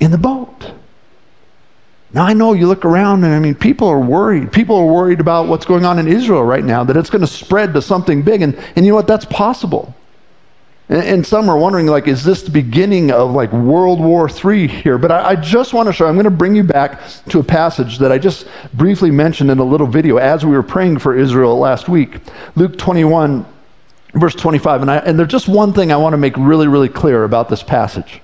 in 0.00 0.10
the 0.10 0.18
boat. 0.18 0.72
Now, 2.12 2.24
I 2.24 2.32
know 2.32 2.52
you 2.52 2.68
look 2.68 2.84
around 2.84 3.24
and 3.24 3.34
I 3.34 3.40
mean, 3.40 3.56
people 3.56 3.88
are 3.88 3.98
worried. 3.98 4.52
People 4.52 4.76
are 4.76 4.86
worried 4.86 5.18
about 5.18 5.48
what's 5.48 5.66
going 5.66 5.84
on 5.84 5.98
in 5.98 6.06
Israel 6.06 6.44
right 6.44 6.64
now, 6.64 6.84
that 6.84 6.96
it's 6.96 7.10
going 7.10 7.22
to 7.22 7.26
spread 7.26 7.74
to 7.74 7.82
something 7.82 8.22
big. 8.22 8.40
And, 8.40 8.54
and 8.76 8.86
you 8.86 8.92
know 8.92 8.96
what? 8.96 9.08
That's 9.08 9.24
possible. 9.24 9.92
And, 10.88 11.26
some 11.26 11.48
are 11.48 11.56
wondering, 11.56 11.86
like, 11.86 12.06
is 12.08 12.24
this 12.24 12.42
the 12.42 12.50
beginning 12.50 13.10
of 13.10 13.30
like 13.30 13.50
World 13.52 14.00
War 14.00 14.28
III 14.28 14.68
here? 14.68 14.98
But 14.98 15.10
I, 15.10 15.30
I 15.30 15.36
just 15.36 15.72
want 15.72 15.86
to 15.86 15.94
show, 15.94 16.06
I'm 16.06 16.14
going 16.14 16.24
to 16.24 16.30
bring 16.30 16.54
you 16.54 16.62
back 16.62 17.00
to 17.30 17.38
a 17.38 17.42
passage 17.42 17.98
that 17.98 18.12
I 18.12 18.18
just 18.18 18.46
briefly 18.74 19.10
mentioned 19.10 19.50
in 19.50 19.58
a 19.58 19.64
little 19.64 19.86
video 19.86 20.18
as 20.18 20.44
we 20.44 20.52
were 20.52 20.62
praying 20.62 20.98
for 20.98 21.16
Israel 21.16 21.58
last 21.58 21.88
week. 21.88 22.18
Luke 22.54 22.76
21, 22.76 23.46
verse 24.12 24.34
25. 24.34 24.82
And, 24.82 24.90
I, 24.90 24.98
and 24.98 25.18
there's 25.18 25.30
just 25.30 25.48
one 25.48 25.72
thing 25.72 25.90
I 25.90 25.96
want 25.96 26.12
to 26.12 26.18
make 26.18 26.36
really, 26.36 26.68
really 26.68 26.90
clear 26.90 27.24
about 27.24 27.48
this 27.48 27.62
passage. 27.62 28.20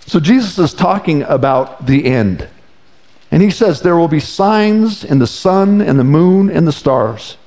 So 0.00 0.20
Jesus 0.20 0.58
is 0.58 0.74
talking 0.74 1.22
about 1.22 1.86
the 1.86 2.04
end. 2.04 2.46
And 3.30 3.42
he 3.42 3.50
says, 3.50 3.80
There 3.80 3.96
will 3.96 4.08
be 4.08 4.20
signs 4.20 5.02
in 5.02 5.18
the 5.18 5.26
sun 5.26 5.80
and 5.80 5.98
the 5.98 6.04
moon 6.04 6.50
and 6.50 6.66
the 6.66 6.72
stars 6.72 7.38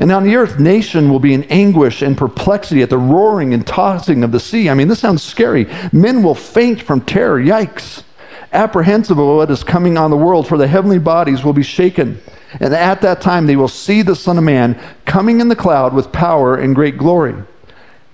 and 0.00 0.10
on 0.10 0.24
the 0.24 0.34
earth, 0.34 0.58
nation 0.58 1.10
will 1.10 1.20
be 1.20 1.34
in 1.34 1.44
anguish 1.44 2.00
and 2.00 2.16
perplexity 2.16 2.80
at 2.80 2.88
the 2.88 2.96
roaring 2.96 3.52
and 3.52 3.66
tossing 3.66 4.24
of 4.24 4.32
the 4.32 4.40
sea. 4.40 4.70
I 4.70 4.74
mean, 4.74 4.88
this 4.88 4.98
sounds 4.98 5.22
scary. 5.22 5.66
Men 5.92 6.22
will 6.22 6.34
faint 6.34 6.80
from 6.80 7.02
terror. 7.02 7.38
Yikes. 7.38 8.02
Apprehensive 8.50 9.18
of 9.18 9.26
what 9.26 9.50
is 9.50 9.62
coming 9.62 9.98
on 9.98 10.10
the 10.10 10.16
world, 10.16 10.48
for 10.48 10.56
the 10.56 10.66
heavenly 10.66 10.98
bodies 10.98 11.44
will 11.44 11.52
be 11.52 11.62
shaken. 11.62 12.18
And 12.60 12.72
at 12.74 13.02
that 13.02 13.20
time, 13.20 13.46
they 13.46 13.56
will 13.56 13.68
see 13.68 14.00
the 14.00 14.16
Son 14.16 14.38
of 14.38 14.42
Man 14.42 14.80
coming 15.04 15.38
in 15.38 15.48
the 15.48 15.54
cloud 15.54 15.92
with 15.92 16.10
power 16.10 16.56
and 16.56 16.74
great 16.74 16.96
glory. 16.96 17.34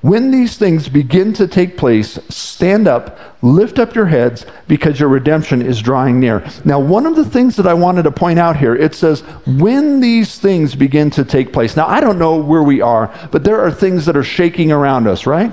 When 0.07 0.31
these 0.31 0.57
things 0.57 0.89
begin 0.89 1.33
to 1.33 1.49
take 1.49 1.77
place, 1.77 2.17
stand 2.29 2.87
up, 2.87 3.19
lift 3.43 3.81
up 3.81 3.97
your 3.97 4.07
heads, 4.07 4.47
because 4.69 5.01
your 5.01 5.09
redemption 5.09 5.61
is 5.61 5.83
drawing 5.83 6.21
near. 6.21 6.49
Now, 6.65 6.79
one 6.79 7.07
of 7.07 7.17
the 7.17 7.25
things 7.25 7.57
that 7.57 7.67
I 7.67 7.75
wanted 7.75 8.05
to 8.05 8.13
point 8.13 8.39
out 8.39 8.57
here, 8.57 8.77
it 8.77 8.95
says, 8.95 9.23
when 9.49 9.99
these 9.99 10.39
things 10.39 10.77
begin 10.77 11.11
to 11.11 11.25
take 11.25 11.53
place. 11.53 11.75
Now, 11.75 11.89
I 11.89 11.99
don't 11.99 12.21
know 12.21 12.37
where 12.37 12.63
we 12.63 12.81
are, 12.81 13.13
but 13.33 13.43
there 13.43 13.61
are 13.61 13.73
things 13.73 14.07
that 14.07 14.17
are 14.17 14.23
shaking 14.23 14.71
around 14.71 15.09
us, 15.09 15.27
right? 15.27 15.53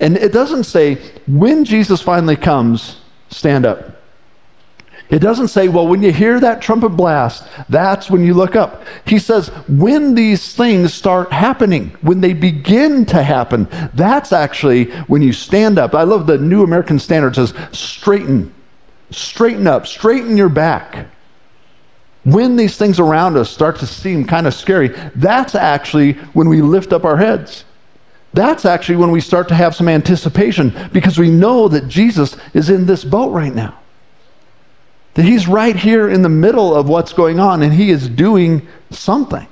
And 0.00 0.16
it 0.16 0.32
doesn't 0.32 0.64
say, 0.64 0.96
when 1.28 1.64
Jesus 1.64 2.02
finally 2.02 2.34
comes, 2.34 2.96
stand 3.30 3.64
up. 3.64 3.93
It 5.10 5.18
doesn't 5.18 5.48
say, 5.48 5.68
well, 5.68 5.86
when 5.86 6.02
you 6.02 6.12
hear 6.12 6.40
that 6.40 6.62
trumpet 6.62 6.90
blast, 6.90 7.46
that's 7.68 8.10
when 8.10 8.24
you 8.24 8.32
look 8.32 8.56
up. 8.56 8.84
He 9.06 9.18
says, 9.18 9.48
when 9.68 10.14
these 10.14 10.54
things 10.54 10.94
start 10.94 11.30
happening, 11.30 11.90
when 12.00 12.20
they 12.20 12.32
begin 12.32 13.04
to 13.06 13.22
happen, 13.22 13.68
that's 13.92 14.32
actually 14.32 14.90
when 15.02 15.20
you 15.20 15.32
stand 15.32 15.78
up. 15.78 15.94
I 15.94 16.04
love 16.04 16.26
the 16.26 16.38
New 16.38 16.62
American 16.62 16.98
Standard 16.98 17.34
says, 17.34 17.52
straighten, 17.72 18.54
straighten 19.10 19.66
up, 19.66 19.86
straighten 19.86 20.38
your 20.38 20.48
back. 20.48 21.08
When 22.24 22.56
these 22.56 22.78
things 22.78 22.98
around 22.98 23.36
us 23.36 23.50
start 23.50 23.78
to 23.80 23.86
seem 23.86 24.24
kind 24.24 24.46
of 24.46 24.54
scary, 24.54 24.88
that's 25.14 25.54
actually 25.54 26.14
when 26.32 26.48
we 26.48 26.62
lift 26.62 26.94
up 26.94 27.04
our 27.04 27.18
heads. 27.18 27.66
That's 28.32 28.64
actually 28.64 28.96
when 28.96 29.10
we 29.10 29.20
start 29.20 29.48
to 29.48 29.54
have 29.54 29.76
some 29.76 29.88
anticipation 29.88 30.74
because 30.92 31.18
we 31.18 31.30
know 31.30 31.68
that 31.68 31.88
Jesus 31.88 32.36
is 32.54 32.70
in 32.70 32.86
this 32.86 33.04
boat 33.04 33.32
right 33.32 33.54
now. 33.54 33.78
That 35.14 35.24
he's 35.24 35.46
right 35.46 35.76
here 35.76 36.08
in 36.08 36.22
the 36.22 36.28
middle 36.28 36.74
of 36.74 36.88
what's 36.88 37.12
going 37.12 37.38
on 37.38 37.62
and 37.62 37.72
he 37.72 37.90
is 37.90 38.08
doing 38.08 38.66
something. 38.90 39.46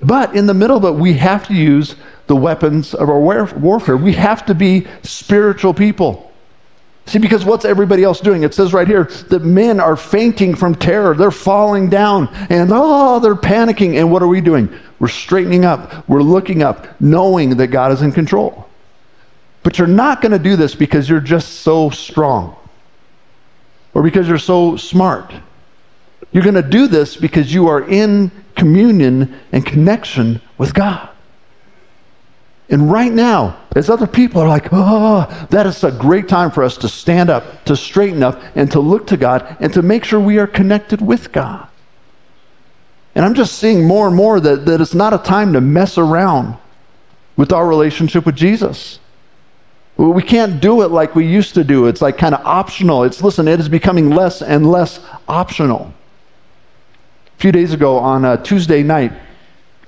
But 0.00 0.34
in 0.34 0.46
the 0.46 0.54
middle 0.54 0.76
of 0.76 0.84
it, 0.84 1.00
we 1.00 1.14
have 1.14 1.46
to 1.48 1.54
use 1.54 1.96
the 2.26 2.36
weapons 2.36 2.94
of 2.94 3.08
our 3.08 3.20
warfare. 3.20 3.96
We 3.96 4.12
have 4.14 4.46
to 4.46 4.54
be 4.54 4.86
spiritual 5.02 5.74
people. 5.74 6.32
See, 7.06 7.18
because 7.18 7.44
what's 7.44 7.64
everybody 7.64 8.04
else 8.04 8.20
doing? 8.20 8.44
It 8.44 8.54
says 8.54 8.72
right 8.72 8.86
here 8.86 9.04
that 9.28 9.42
men 9.42 9.80
are 9.80 9.96
fainting 9.96 10.54
from 10.54 10.76
terror. 10.76 11.14
They're 11.14 11.32
falling 11.32 11.90
down 11.90 12.28
and 12.48 12.70
oh, 12.72 13.18
they're 13.18 13.34
panicking. 13.34 13.96
And 13.98 14.12
what 14.12 14.22
are 14.22 14.28
we 14.28 14.40
doing? 14.40 14.72
We're 15.00 15.08
straightening 15.08 15.64
up. 15.64 16.08
We're 16.08 16.22
looking 16.22 16.62
up, 16.62 17.00
knowing 17.00 17.56
that 17.56 17.68
God 17.68 17.90
is 17.90 18.02
in 18.02 18.12
control. 18.12 18.68
But 19.64 19.78
you're 19.78 19.88
not 19.88 20.20
going 20.20 20.32
to 20.32 20.38
do 20.38 20.54
this 20.54 20.76
because 20.76 21.08
you're 21.08 21.20
just 21.20 21.60
so 21.60 21.90
strong 21.90 22.56
or 23.94 24.02
because 24.02 24.28
you're 24.28 24.38
so 24.38 24.76
smart. 24.76 25.32
You're 26.32 26.42
going 26.42 26.54
to 26.54 26.62
do 26.62 26.86
this 26.86 27.16
because 27.16 27.52
you 27.52 27.68
are 27.68 27.88
in 27.88 28.30
communion 28.56 29.38
and 29.52 29.64
connection 29.64 30.40
with 30.58 30.74
God. 30.74 31.10
And 32.68 32.90
right 32.90 33.12
now, 33.12 33.58
as 33.76 33.90
other 33.90 34.06
people 34.06 34.40
are 34.40 34.48
like, 34.48 34.68
oh, 34.72 35.46
that 35.50 35.66
is 35.66 35.84
a 35.84 35.90
great 35.90 36.26
time 36.26 36.50
for 36.50 36.62
us 36.62 36.78
to 36.78 36.88
stand 36.88 37.28
up, 37.28 37.64
to 37.66 37.76
straighten 37.76 38.22
up, 38.22 38.40
and 38.54 38.70
to 38.72 38.80
look 38.80 39.06
to 39.08 39.18
God, 39.18 39.58
and 39.60 39.72
to 39.74 39.82
make 39.82 40.04
sure 40.04 40.18
we 40.18 40.38
are 40.38 40.46
connected 40.46 41.02
with 41.02 41.32
God. 41.32 41.68
And 43.14 43.26
I'm 43.26 43.34
just 43.34 43.58
seeing 43.58 43.86
more 43.86 44.06
and 44.06 44.16
more 44.16 44.40
that, 44.40 44.64
that 44.64 44.80
it's 44.80 44.94
not 44.94 45.12
a 45.12 45.18
time 45.18 45.52
to 45.52 45.60
mess 45.60 45.98
around 45.98 46.56
with 47.36 47.52
our 47.52 47.66
relationship 47.66 48.24
with 48.24 48.36
Jesus. 48.36 48.98
We 50.10 50.22
can't 50.22 50.60
do 50.60 50.82
it 50.82 50.90
like 50.90 51.14
we 51.14 51.26
used 51.26 51.54
to 51.54 51.62
do. 51.62 51.86
It's 51.86 52.02
like 52.02 52.18
kind 52.18 52.34
of 52.34 52.44
optional. 52.44 53.04
It's, 53.04 53.22
listen, 53.22 53.46
it 53.46 53.60
is 53.60 53.68
becoming 53.68 54.10
less 54.10 54.42
and 54.42 54.68
less 54.68 54.98
optional. 55.28 55.94
A 57.36 57.40
few 57.40 57.52
days 57.52 57.72
ago 57.72 57.98
on 57.98 58.24
a 58.24 58.42
Tuesday 58.42 58.82
night, 58.82 59.12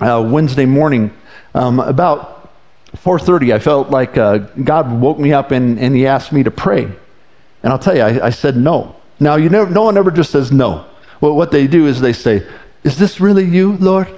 uh, 0.00 0.24
Wednesday 0.30 0.66
morning, 0.66 1.12
um, 1.54 1.80
about 1.80 2.52
4.30, 2.96 3.54
I 3.54 3.58
felt 3.58 3.90
like 3.90 4.16
uh, 4.16 4.38
God 4.62 5.00
woke 5.00 5.18
me 5.18 5.32
up 5.32 5.50
and, 5.50 5.80
and 5.80 5.96
he 5.96 6.06
asked 6.06 6.32
me 6.32 6.44
to 6.44 6.50
pray. 6.50 6.84
And 6.84 7.72
I'll 7.72 7.78
tell 7.78 7.96
you, 7.96 8.02
I, 8.02 8.26
I 8.26 8.30
said 8.30 8.56
no. 8.56 8.94
Now, 9.18 9.36
you 9.36 9.48
never, 9.48 9.68
no 9.68 9.82
one 9.82 9.96
ever 9.96 10.10
just 10.10 10.30
says 10.30 10.52
no. 10.52 10.86
Well, 11.20 11.34
what 11.34 11.50
they 11.50 11.66
do 11.66 11.86
is 11.86 12.00
they 12.00 12.12
say, 12.12 12.46
is 12.84 12.98
this 12.98 13.20
really 13.20 13.44
you, 13.44 13.76
Lord? 13.78 14.08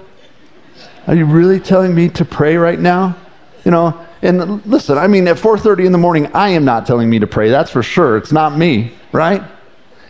Are 1.06 1.14
you 1.14 1.24
really 1.24 1.60
telling 1.60 1.94
me 1.94 2.08
to 2.10 2.24
pray 2.24 2.56
right 2.56 2.78
now? 2.78 3.16
You 3.64 3.70
know, 3.70 4.05
and 4.22 4.64
listen, 4.66 4.98
I 4.98 5.06
mean, 5.06 5.28
at 5.28 5.36
4:30 5.36 5.86
in 5.86 5.92
the 5.92 5.98
morning, 5.98 6.28
I 6.32 6.50
am 6.50 6.64
not 6.64 6.86
telling 6.86 7.10
me 7.10 7.18
to 7.18 7.26
pray. 7.26 7.50
That's 7.50 7.70
for 7.70 7.82
sure. 7.82 8.16
It's 8.16 8.32
not 8.32 8.56
me, 8.56 8.92
right? 9.12 9.42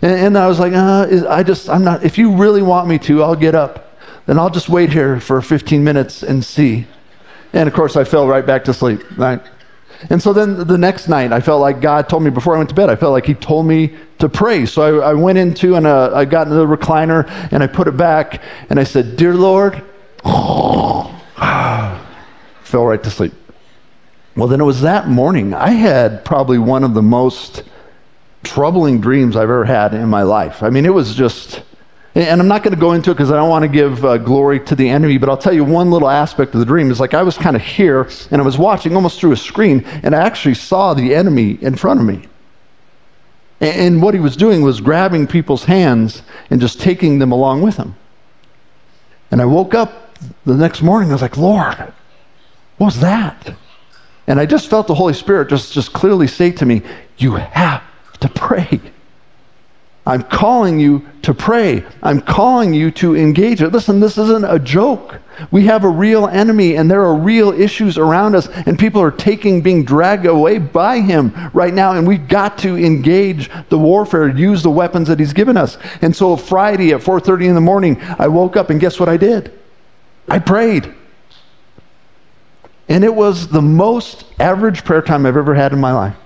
And, 0.02 0.12
and 0.12 0.38
I 0.38 0.46
was 0.46 0.58
like, 0.58 0.72
uh, 0.72 1.06
is, 1.08 1.24
I 1.24 1.42
just, 1.42 1.68
I'm 1.68 1.84
not. 1.84 2.04
If 2.04 2.18
you 2.18 2.36
really 2.36 2.62
want 2.62 2.88
me 2.88 2.98
to, 3.00 3.22
I'll 3.22 3.36
get 3.36 3.54
up. 3.54 3.98
Then 4.26 4.38
I'll 4.38 4.50
just 4.50 4.68
wait 4.68 4.92
here 4.92 5.20
for 5.20 5.40
15 5.40 5.82
minutes 5.82 6.22
and 6.22 6.44
see. 6.44 6.86
And 7.52 7.68
of 7.68 7.74
course, 7.74 7.96
I 7.96 8.04
fell 8.04 8.26
right 8.26 8.44
back 8.44 8.64
to 8.64 8.74
sleep. 8.74 9.00
Right? 9.16 9.40
And 10.10 10.22
so 10.22 10.32
then 10.32 10.66
the 10.66 10.78
next 10.78 11.08
night, 11.08 11.32
I 11.32 11.40
felt 11.40 11.60
like 11.60 11.80
God 11.80 12.08
told 12.08 12.22
me 12.22 12.30
before 12.30 12.54
I 12.54 12.58
went 12.58 12.68
to 12.68 12.74
bed, 12.74 12.90
I 12.90 12.96
felt 12.96 13.12
like 13.12 13.26
He 13.26 13.34
told 13.34 13.66
me 13.66 13.96
to 14.18 14.28
pray. 14.28 14.66
So 14.66 15.00
I, 15.00 15.10
I 15.10 15.14
went 15.14 15.38
into 15.38 15.74
and 15.74 15.86
uh, 15.86 16.12
I 16.14 16.24
got 16.24 16.46
into 16.46 16.58
the 16.58 16.66
recliner 16.66 17.28
and 17.50 17.62
I 17.62 17.66
put 17.66 17.88
it 17.88 17.96
back 17.96 18.42
and 18.68 18.78
I 18.78 18.84
said, 18.84 19.16
Dear 19.16 19.34
Lord, 19.34 19.82
fell 20.24 21.12
right 22.84 23.02
to 23.02 23.10
sleep. 23.10 23.32
Well, 24.36 24.48
then 24.48 24.60
it 24.60 24.64
was 24.64 24.82
that 24.82 25.08
morning. 25.08 25.54
I 25.54 25.70
had 25.70 26.24
probably 26.24 26.58
one 26.58 26.84
of 26.84 26.94
the 26.94 27.02
most 27.02 27.64
troubling 28.44 29.00
dreams 29.00 29.34
I've 29.34 29.44
ever 29.44 29.64
had 29.64 29.94
in 29.94 30.08
my 30.08 30.22
life. 30.22 30.62
I 30.62 30.70
mean, 30.70 30.84
it 30.84 30.94
was 30.94 31.14
just 31.14 31.62
and 32.16 32.40
I'm 32.40 32.48
not 32.48 32.62
going 32.62 32.74
to 32.74 32.80
go 32.80 32.92
into 32.92 33.10
it 33.10 33.14
because 33.14 33.30
I 33.30 33.36
don't 33.36 33.50
want 33.50 33.64
to 33.64 33.68
give 33.68 34.02
uh, 34.02 34.16
glory 34.16 34.58
to 34.60 34.74
the 34.74 34.88
enemy, 34.88 35.18
but 35.18 35.28
I'll 35.28 35.36
tell 35.36 35.52
you 35.52 35.64
one 35.64 35.90
little 35.90 36.08
aspect 36.08 36.54
of 36.54 36.60
the 36.60 36.64
dream 36.64 36.90
is 36.90 36.98
like 36.98 37.12
I 37.12 37.22
was 37.22 37.36
kind 37.36 37.54
of 37.54 37.60
here 37.60 38.08
and 38.30 38.40
I 38.40 38.44
was 38.44 38.56
watching 38.56 38.96
almost 38.96 39.20
through 39.20 39.32
a 39.32 39.36
screen 39.36 39.84
and 40.02 40.14
I 40.14 40.24
actually 40.24 40.54
saw 40.54 40.94
the 40.94 41.14
enemy 41.14 41.58
in 41.60 41.76
front 41.76 42.00
of 42.00 42.06
me. 42.06 42.26
And, 43.60 43.80
and 43.80 44.02
what 44.02 44.14
he 44.14 44.20
was 44.20 44.34
doing 44.34 44.62
was 44.62 44.80
grabbing 44.80 45.26
people's 45.26 45.64
hands 45.64 46.22
and 46.48 46.58
just 46.58 46.80
taking 46.80 47.18
them 47.18 47.32
along 47.32 47.60
with 47.60 47.76
him. 47.76 47.96
And 49.30 49.42
I 49.42 49.44
woke 49.44 49.74
up 49.74 50.18
the 50.46 50.54
next 50.54 50.80
morning, 50.80 51.10
I 51.10 51.12
was 51.12 51.22
like, 51.22 51.36
Lord, 51.36 51.76
what 52.78 52.86
was 52.86 53.00
that? 53.00 53.56
And 54.26 54.40
I 54.40 54.46
just 54.46 54.68
felt 54.68 54.86
the 54.86 54.94
Holy 54.94 55.14
Spirit 55.14 55.48
just, 55.48 55.72
just 55.72 55.92
clearly 55.92 56.26
say 56.26 56.50
to 56.52 56.66
me, 56.66 56.82
You 57.16 57.36
have 57.36 57.82
to 58.20 58.28
pray. 58.28 58.80
I'm 60.06 60.22
calling 60.22 60.78
you 60.78 61.04
to 61.22 61.34
pray. 61.34 61.84
I'm 62.00 62.20
calling 62.20 62.72
you 62.72 62.92
to 62.92 63.16
engage 63.16 63.60
it. 63.60 63.70
Listen, 63.70 63.98
this 63.98 64.16
isn't 64.16 64.44
a 64.44 64.60
joke. 64.60 65.18
We 65.50 65.66
have 65.66 65.82
a 65.82 65.88
real 65.88 66.28
enemy 66.28 66.76
and 66.76 66.88
there 66.88 67.04
are 67.04 67.14
real 67.14 67.50
issues 67.50 67.98
around 67.98 68.36
us 68.36 68.46
and 68.48 68.78
people 68.78 69.02
are 69.02 69.10
taking 69.10 69.62
being 69.62 69.84
dragged 69.84 70.24
away 70.24 70.58
by 70.58 71.00
him 71.00 71.34
right 71.52 71.74
now 71.74 71.92
and 71.92 72.06
we've 72.06 72.28
got 72.28 72.56
to 72.58 72.76
engage 72.76 73.50
the 73.68 73.78
warfare, 73.78 74.28
use 74.28 74.62
the 74.62 74.70
weapons 74.70 75.08
that 75.08 75.18
he's 75.18 75.32
given 75.32 75.56
us. 75.56 75.76
And 76.00 76.14
so 76.14 76.36
Friday 76.36 76.92
at 76.92 77.00
4:30 77.00 77.48
in 77.48 77.54
the 77.56 77.60
morning, 77.60 78.00
I 78.16 78.28
woke 78.28 78.56
up 78.56 78.70
and 78.70 78.78
guess 78.78 79.00
what 79.00 79.08
I 79.08 79.16
did? 79.16 79.52
I 80.28 80.38
prayed. 80.38 80.94
And 82.88 83.04
it 83.04 83.14
was 83.14 83.48
the 83.48 83.62
most 83.62 84.24
average 84.38 84.84
prayer 84.84 85.02
time 85.02 85.26
I've 85.26 85.36
ever 85.36 85.54
had 85.54 85.72
in 85.72 85.80
my 85.80 85.92
life. 85.92 86.16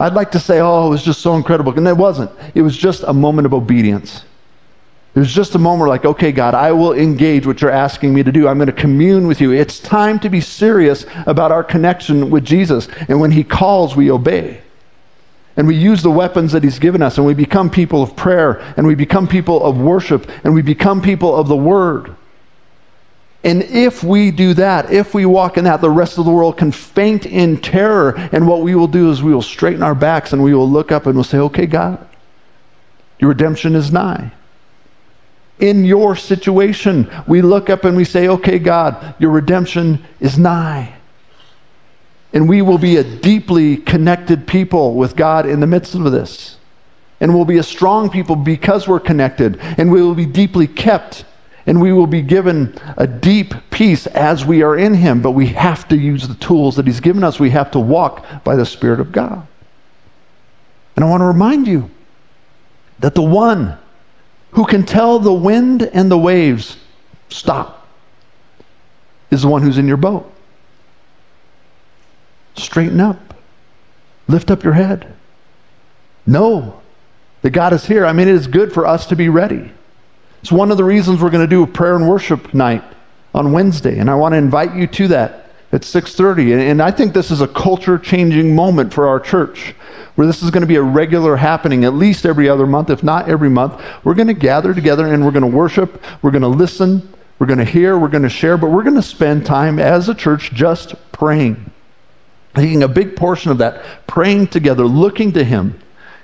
I'd 0.00 0.14
like 0.14 0.32
to 0.32 0.40
say, 0.40 0.60
oh, 0.60 0.88
it 0.88 0.90
was 0.90 1.04
just 1.04 1.20
so 1.20 1.36
incredible. 1.36 1.72
And 1.76 1.86
it 1.86 1.96
wasn't. 1.96 2.30
It 2.54 2.62
was 2.62 2.76
just 2.76 3.04
a 3.04 3.12
moment 3.12 3.46
of 3.46 3.54
obedience. 3.54 4.24
It 5.14 5.18
was 5.18 5.32
just 5.32 5.54
a 5.54 5.58
moment 5.58 5.90
like, 5.90 6.04
okay, 6.04 6.32
God, 6.32 6.54
I 6.54 6.72
will 6.72 6.94
engage 6.94 7.46
what 7.46 7.60
you're 7.60 7.70
asking 7.70 8.14
me 8.14 8.22
to 8.22 8.32
do. 8.32 8.48
I'm 8.48 8.56
going 8.56 8.66
to 8.66 8.72
commune 8.72 9.26
with 9.26 9.40
you. 9.40 9.52
It's 9.52 9.78
time 9.78 10.18
to 10.20 10.30
be 10.30 10.40
serious 10.40 11.04
about 11.26 11.52
our 11.52 11.62
connection 11.62 12.30
with 12.30 12.44
Jesus. 12.44 12.88
And 13.08 13.20
when 13.20 13.30
he 13.30 13.44
calls, 13.44 13.94
we 13.94 14.10
obey. 14.10 14.62
And 15.54 15.68
we 15.68 15.76
use 15.76 16.02
the 16.02 16.10
weapons 16.10 16.52
that 16.52 16.64
he's 16.64 16.78
given 16.78 17.02
us, 17.02 17.18
and 17.18 17.26
we 17.26 17.34
become 17.34 17.68
people 17.68 18.02
of 18.02 18.16
prayer, 18.16 18.58
and 18.78 18.86
we 18.86 18.94
become 18.94 19.28
people 19.28 19.62
of 19.62 19.78
worship, 19.78 20.28
and 20.44 20.54
we 20.54 20.62
become 20.62 21.02
people 21.02 21.36
of 21.36 21.46
the 21.46 21.56
word. 21.56 22.16
And 23.44 23.62
if 23.64 24.04
we 24.04 24.30
do 24.30 24.54
that, 24.54 24.92
if 24.92 25.14
we 25.14 25.26
walk 25.26 25.58
in 25.58 25.64
that, 25.64 25.80
the 25.80 25.90
rest 25.90 26.16
of 26.18 26.24
the 26.24 26.30
world 26.30 26.56
can 26.56 26.70
faint 26.70 27.26
in 27.26 27.60
terror. 27.60 28.14
And 28.30 28.46
what 28.46 28.62
we 28.62 28.74
will 28.76 28.86
do 28.86 29.10
is 29.10 29.22
we 29.22 29.34
will 29.34 29.42
straighten 29.42 29.82
our 29.82 29.96
backs 29.96 30.32
and 30.32 30.42
we 30.42 30.54
will 30.54 30.70
look 30.70 30.92
up 30.92 31.06
and 31.06 31.16
we'll 31.16 31.24
say, 31.24 31.38
okay, 31.38 31.66
God, 31.66 32.06
your 33.18 33.30
redemption 33.30 33.74
is 33.74 33.90
nigh. 33.90 34.32
In 35.58 35.84
your 35.84 36.14
situation, 36.14 37.10
we 37.26 37.42
look 37.42 37.68
up 37.68 37.84
and 37.84 37.96
we 37.96 38.04
say, 38.04 38.28
okay, 38.28 38.58
God, 38.58 39.14
your 39.18 39.30
redemption 39.30 40.04
is 40.20 40.38
nigh. 40.38 40.94
And 42.32 42.48
we 42.48 42.62
will 42.62 42.78
be 42.78 42.96
a 42.96 43.04
deeply 43.04 43.76
connected 43.76 44.46
people 44.46 44.94
with 44.94 45.16
God 45.16 45.46
in 45.46 45.60
the 45.60 45.66
midst 45.66 45.94
of 45.94 46.10
this. 46.10 46.56
And 47.20 47.34
we'll 47.34 47.44
be 47.44 47.58
a 47.58 47.62
strong 47.62 48.08
people 48.08 48.36
because 48.36 48.88
we're 48.88 49.00
connected. 49.00 49.58
And 49.60 49.90
we 49.92 50.00
will 50.00 50.14
be 50.14 50.26
deeply 50.26 50.66
kept 50.66 51.24
and 51.66 51.80
we 51.80 51.92
will 51.92 52.06
be 52.06 52.22
given 52.22 52.76
a 52.96 53.06
deep 53.06 53.54
peace 53.70 54.06
as 54.08 54.44
we 54.44 54.62
are 54.62 54.76
in 54.76 54.94
Him, 54.94 55.22
but 55.22 55.30
we 55.30 55.48
have 55.48 55.86
to 55.88 55.96
use 55.96 56.26
the 56.26 56.34
tools 56.34 56.76
that 56.76 56.86
He's 56.86 57.00
given 57.00 57.22
us. 57.22 57.38
We 57.38 57.50
have 57.50 57.70
to 57.72 57.78
walk 57.78 58.26
by 58.44 58.56
the 58.56 58.66
Spirit 58.66 59.00
of 59.00 59.12
God. 59.12 59.46
And 60.96 61.04
I 61.04 61.08
want 61.08 61.20
to 61.20 61.26
remind 61.26 61.66
you 61.66 61.90
that 62.98 63.14
the 63.14 63.22
one 63.22 63.78
who 64.52 64.64
can 64.66 64.84
tell 64.84 65.18
the 65.18 65.32
wind 65.32 65.82
and 65.82 66.10
the 66.10 66.18
waves, 66.18 66.76
stop, 67.28 67.86
is 69.30 69.42
the 69.42 69.48
one 69.48 69.62
who's 69.62 69.78
in 69.78 69.88
your 69.88 69.96
boat. 69.96 70.30
Straighten 72.54 73.00
up, 73.00 73.34
lift 74.28 74.50
up 74.50 74.62
your 74.62 74.74
head. 74.74 75.12
Know 76.26 76.80
that 77.40 77.50
God 77.50 77.72
is 77.72 77.86
here. 77.86 78.04
I 78.04 78.12
mean, 78.12 78.28
it 78.28 78.34
is 78.34 78.46
good 78.46 78.72
for 78.72 78.86
us 78.86 79.06
to 79.06 79.16
be 79.16 79.28
ready. 79.28 79.72
It's 80.42 80.50
one 80.50 80.72
of 80.72 80.76
the 80.76 80.84
reasons 80.84 81.22
we're 81.22 81.30
going 81.30 81.48
to 81.48 81.50
do 81.50 81.62
a 81.62 81.66
prayer 81.66 81.94
and 81.94 82.08
worship 82.08 82.52
night 82.52 82.82
on 83.32 83.52
Wednesday, 83.52 83.98
and 83.98 84.10
I 84.10 84.16
want 84.16 84.32
to 84.32 84.36
invite 84.36 84.74
you 84.74 84.88
to 84.88 85.08
that 85.08 85.42
at 85.72 85.82
6:30 85.82 86.70
and 86.70 86.82
I 86.82 86.90
think 86.90 87.14
this 87.14 87.30
is 87.30 87.40
a 87.40 87.48
culture 87.48 87.96
changing 87.98 88.54
moment 88.54 88.92
for 88.92 89.08
our 89.08 89.18
church 89.18 89.74
where 90.16 90.26
this 90.26 90.42
is 90.42 90.50
going 90.50 90.60
to 90.60 90.66
be 90.66 90.76
a 90.76 90.82
regular 90.82 91.36
happening 91.36 91.84
at 91.84 91.94
least 91.94 92.26
every 92.26 92.46
other 92.48 92.66
month 92.66 92.90
if 92.90 93.02
not 93.02 93.28
every 93.28 93.48
month. 93.48 93.80
We're 94.04 94.14
going 94.14 94.28
to 94.28 94.34
gather 94.34 94.74
together 94.74 95.06
and 95.06 95.24
we're 95.24 95.30
going 95.30 95.50
to 95.50 95.56
worship 95.56 96.02
we're 96.20 96.30
going 96.30 96.42
to 96.42 96.48
listen 96.48 97.08
we're 97.38 97.46
going 97.46 97.58
to 97.58 97.64
hear 97.64 97.98
we're 97.98 98.08
going 98.08 98.22
to 98.22 98.28
share 98.28 98.58
but 98.58 98.70
we're 98.70 98.82
going 98.82 98.96
to 98.96 99.02
spend 99.02 99.46
time 99.46 99.78
as 99.78 100.10
a 100.10 100.14
church 100.14 100.52
just 100.52 100.94
praying 101.10 101.70
taking 102.54 102.82
a 102.82 102.88
big 102.88 103.16
portion 103.16 103.50
of 103.50 103.56
that 103.56 103.82
praying 104.06 104.48
together 104.48 104.84
looking 104.84 105.32
to 105.32 105.42
him 105.42 105.80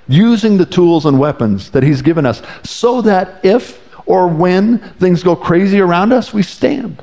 using 0.07 0.57
the 0.57 0.65
tools 0.65 1.07
and 1.07 1.17
weapons 1.17 1.71
that 1.71 1.81
he's 1.81 2.03
given 2.03 2.23
us 2.23 2.43
so 2.63 3.01
that 3.01 3.43
if 3.43 3.88
or 4.09 4.27
when 4.27 4.79
things 4.99 5.23
go 5.23 5.35
crazy 5.35 5.79
around 5.79 6.11
us 6.11 6.33
we 6.33 6.43
stand 6.43 7.01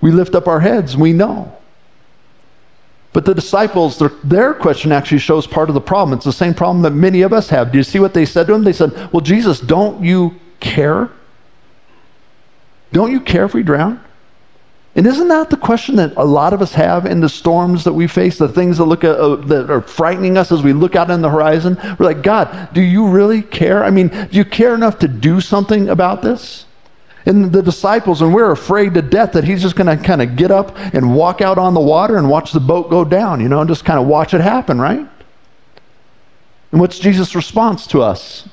we 0.00 0.10
lift 0.10 0.34
up 0.34 0.46
our 0.46 0.60
heads, 0.60 0.96
we 0.96 1.12
know. 1.12 1.52
But 3.12 3.24
the 3.24 3.34
disciples, 3.34 3.98
their, 3.98 4.10
their, 4.22 4.52
question 4.52 4.92
actually 4.92 5.18
shows 5.18 5.46
part 5.46 5.70
of 5.70 5.74
the 5.74 5.80
problem. 5.80 6.16
It's 6.16 6.24
the 6.24 6.32
same 6.32 6.54
problem 6.54 6.82
that 6.82 6.90
many 6.90 7.22
of 7.22 7.32
us 7.32 7.48
have. 7.48 7.72
Do 7.72 7.78
you 7.78 7.82
see 7.82 7.98
what 7.98 8.12
they 8.12 8.26
said 8.26 8.46
to 8.46 8.54
him? 8.54 8.62
They 8.62 8.72
said, 8.72 8.92
Well, 9.12 9.22
Jesus, 9.22 9.58
don't 9.58 10.04
you 10.04 10.36
care? 10.60 11.10
Don't 12.92 13.10
you 13.10 13.20
care 13.20 13.44
if 13.44 13.54
we 13.54 13.62
drown? 13.62 14.00
And 14.96 15.06
isn't 15.06 15.28
that 15.28 15.50
the 15.50 15.58
question 15.58 15.96
that 15.96 16.14
a 16.16 16.24
lot 16.24 16.54
of 16.54 16.62
us 16.62 16.72
have 16.72 17.04
in 17.04 17.20
the 17.20 17.28
storms 17.28 17.84
that 17.84 17.92
we 17.92 18.06
face, 18.06 18.38
the 18.38 18.48
things 18.48 18.78
that 18.78 18.86
look 18.86 19.04
at, 19.04 19.16
uh, 19.16 19.36
that 19.36 19.70
are 19.70 19.82
frightening 19.82 20.38
us 20.38 20.50
as 20.50 20.62
we 20.62 20.72
look 20.72 20.96
out 20.96 21.10
on 21.10 21.20
the 21.20 21.28
horizon? 21.28 21.78
We're 21.98 22.06
like, 22.06 22.22
God, 22.22 22.72
do 22.72 22.80
you 22.80 23.06
really 23.06 23.42
care? 23.42 23.84
I 23.84 23.90
mean, 23.90 24.08
do 24.08 24.28
you 24.32 24.44
care 24.44 24.74
enough 24.74 24.98
to 25.00 25.08
do 25.08 25.40
something 25.40 25.88
about 25.88 26.22
this? 26.22 26.64
and 27.26 27.50
the 27.50 27.60
disciples, 27.60 28.22
and 28.22 28.32
we're 28.32 28.52
afraid 28.52 28.94
to 28.94 29.02
death 29.02 29.32
that 29.32 29.42
he's 29.42 29.60
just 29.60 29.74
going 29.74 29.98
to 29.98 30.02
kind 30.02 30.22
of 30.22 30.36
get 30.36 30.52
up 30.52 30.76
and 30.94 31.14
walk 31.14 31.40
out 31.40 31.58
on 31.58 31.74
the 31.74 31.80
water 31.80 32.16
and 32.16 32.30
watch 32.30 32.52
the 32.52 32.60
boat 32.60 32.88
go 32.88 33.04
down, 33.04 33.40
you 33.40 33.48
know, 33.48 33.60
and 33.60 33.68
just 33.68 33.84
kind 33.84 33.98
of 33.98 34.06
watch 34.06 34.32
it 34.32 34.40
happen, 34.40 34.80
right? 34.80 35.04
And 36.70 36.80
what's 36.80 37.00
Jesus' 37.00 37.34
response 37.34 37.86
to 37.88 38.00
us 38.00 38.48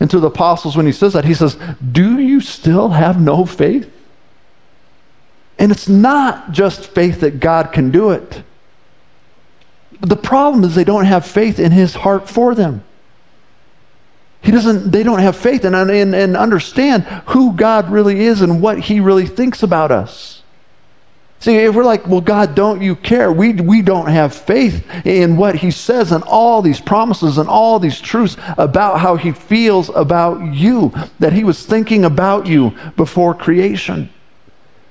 and 0.00 0.10
to 0.10 0.18
the 0.18 0.26
apostles 0.26 0.76
when 0.76 0.84
he 0.84 0.90
says 0.90 1.12
that? 1.12 1.24
He 1.24 1.34
says, 1.34 1.56
Do 1.92 2.18
you 2.18 2.40
still 2.40 2.88
have 2.88 3.20
no 3.20 3.46
faith? 3.46 3.88
And 5.62 5.70
it's 5.70 5.88
not 5.88 6.50
just 6.50 6.88
faith 6.88 7.20
that 7.20 7.38
God 7.38 7.70
can 7.72 7.92
do 7.92 8.10
it. 8.10 8.42
The 10.00 10.16
problem 10.16 10.64
is 10.64 10.74
they 10.74 10.82
don't 10.82 11.04
have 11.04 11.24
faith 11.24 11.60
in 11.60 11.70
his 11.70 11.94
heart 11.94 12.28
for 12.28 12.52
them. 12.56 12.82
He 14.40 14.50
doesn't, 14.50 14.90
they 14.90 15.04
don't 15.04 15.20
have 15.20 15.36
faith 15.36 15.64
and, 15.64 15.76
and, 15.76 16.16
and 16.16 16.36
understand 16.36 17.04
who 17.26 17.52
God 17.52 17.92
really 17.92 18.22
is 18.22 18.42
and 18.42 18.60
what 18.60 18.80
He 18.80 18.98
really 18.98 19.24
thinks 19.24 19.62
about 19.62 19.92
us. 19.92 20.42
See, 21.38 21.54
if 21.54 21.76
we're 21.76 21.84
like, 21.84 22.08
well, 22.08 22.20
God, 22.20 22.56
don't 22.56 22.82
you 22.82 22.96
care? 22.96 23.30
We, 23.30 23.52
we 23.52 23.82
don't 23.82 24.08
have 24.08 24.34
faith 24.34 24.84
in 25.06 25.36
what 25.36 25.54
He 25.54 25.70
says 25.70 26.10
and 26.10 26.24
all 26.24 26.60
these 26.60 26.80
promises 26.80 27.38
and 27.38 27.48
all 27.48 27.78
these 27.78 28.00
truths 28.00 28.36
about 28.58 28.98
how 28.98 29.14
He 29.14 29.30
feels 29.30 29.90
about 29.90 30.40
you, 30.52 30.92
that 31.20 31.32
He 31.32 31.44
was 31.44 31.64
thinking 31.64 32.04
about 32.04 32.48
you 32.48 32.76
before 32.96 33.32
creation 33.32 34.10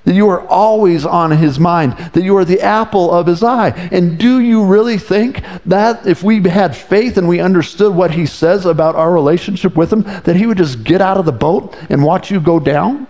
that 0.04 0.14
you 0.14 0.28
are 0.28 0.46
always 0.48 1.06
on 1.06 1.30
his 1.30 1.58
mind, 1.58 1.96
that 2.12 2.24
you 2.24 2.36
are 2.36 2.44
the 2.44 2.60
apple 2.60 3.10
of 3.10 3.26
his 3.26 3.42
eye. 3.42 3.70
And 3.92 4.18
do 4.18 4.40
you 4.40 4.64
really 4.64 4.98
think 4.98 5.42
that 5.66 6.06
if 6.06 6.22
we 6.22 6.42
had 6.42 6.76
faith 6.76 7.16
and 7.16 7.28
we 7.28 7.40
understood 7.40 7.94
what 7.94 8.10
he 8.10 8.26
says 8.26 8.66
about 8.66 8.96
our 8.96 9.12
relationship 9.12 9.76
with 9.76 9.92
him, 9.92 10.02
that 10.24 10.36
he 10.36 10.46
would 10.46 10.58
just 10.58 10.82
get 10.82 11.00
out 11.00 11.18
of 11.18 11.24
the 11.24 11.32
boat 11.32 11.76
and 11.88 12.02
watch 12.02 12.30
you 12.30 12.40
go 12.40 12.58
down? 12.58 13.06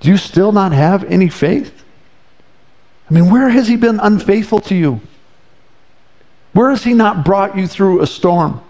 Do 0.00 0.08
you 0.08 0.16
still 0.16 0.52
not 0.52 0.72
have 0.72 1.04
any 1.04 1.28
faith? 1.28 1.84
I 3.10 3.14
mean, 3.14 3.30
where 3.30 3.48
has 3.48 3.68
he 3.68 3.76
been 3.76 4.00
unfaithful 4.00 4.60
to 4.60 4.74
you? 4.74 5.00
Where 6.52 6.70
has 6.70 6.84
he 6.84 6.94
not 6.94 7.24
brought 7.24 7.56
you 7.56 7.66
through 7.66 8.00
a 8.00 8.06
storm? 8.06 8.60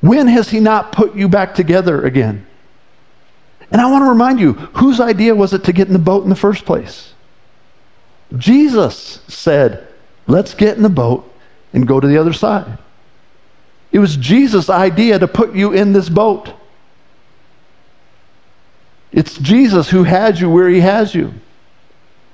When 0.00 0.28
has 0.28 0.50
he 0.50 0.60
not 0.60 0.92
put 0.92 1.14
you 1.14 1.28
back 1.28 1.54
together 1.54 2.04
again? 2.04 2.46
And 3.70 3.80
I 3.80 3.90
want 3.90 4.02
to 4.02 4.08
remind 4.08 4.40
you 4.40 4.52
whose 4.52 5.00
idea 5.00 5.34
was 5.34 5.52
it 5.52 5.64
to 5.64 5.72
get 5.72 5.86
in 5.86 5.92
the 5.92 5.98
boat 5.98 6.24
in 6.24 6.30
the 6.30 6.36
first 6.36 6.64
place? 6.64 7.14
Jesus 8.36 9.20
said, 9.28 9.86
Let's 10.26 10.54
get 10.54 10.76
in 10.76 10.82
the 10.82 10.88
boat 10.88 11.30
and 11.72 11.86
go 11.86 11.98
to 11.98 12.06
the 12.06 12.18
other 12.18 12.32
side. 12.32 12.78
It 13.92 13.98
was 13.98 14.16
Jesus' 14.16 14.70
idea 14.70 15.18
to 15.18 15.26
put 15.26 15.54
you 15.54 15.72
in 15.72 15.92
this 15.92 16.08
boat. 16.08 16.52
It's 19.10 19.36
Jesus 19.38 19.90
who 19.90 20.04
had 20.04 20.38
you 20.38 20.48
where 20.48 20.68
he 20.68 20.80
has 20.80 21.14
you. 21.14 21.34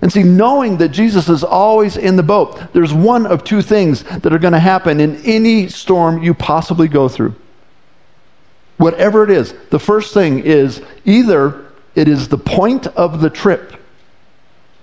And 0.02 0.12
see, 0.12 0.22
knowing 0.22 0.76
that 0.76 0.90
Jesus 0.90 1.30
is 1.30 1.42
always 1.42 1.96
in 1.96 2.16
the 2.16 2.22
boat, 2.22 2.74
there's 2.74 2.92
one 2.92 3.24
of 3.24 3.44
two 3.44 3.62
things 3.62 4.02
that 4.02 4.30
are 4.30 4.38
going 4.38 4.52
to 4.52 4.58
happen 4.58 5.00
in 5.00 5.16
any 5.24 5.68
storm 5.68 6.22
you 6.22 6.34
possibly 6.34 6.88
go 6.88 7.08
through 7.08 7.34
whatever 8.76 9.24
it 9.24 9.30
is, 9.30 9.54
the 9.70 9.78
first 9.78 10.14
thing 10.14 10.40
is 10.40 10.82
either 11.04 11.66
it 11.94 12.08
is 12.08 12.28
the 12.28 12.38
point 12.38 12.86
of 12.88 13.20
the 13.20 13.30
trip 13.30 13.74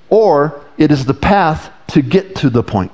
or 0.10 0.62
it 0.78 0.92
is 0.92 1.06
the 1.06 1.14
path 1.14 1.72
to 1.88 2.02
get 2.02 2.36
to 2.38 2.50
the 2.50 2.64
point. 2.64 2.92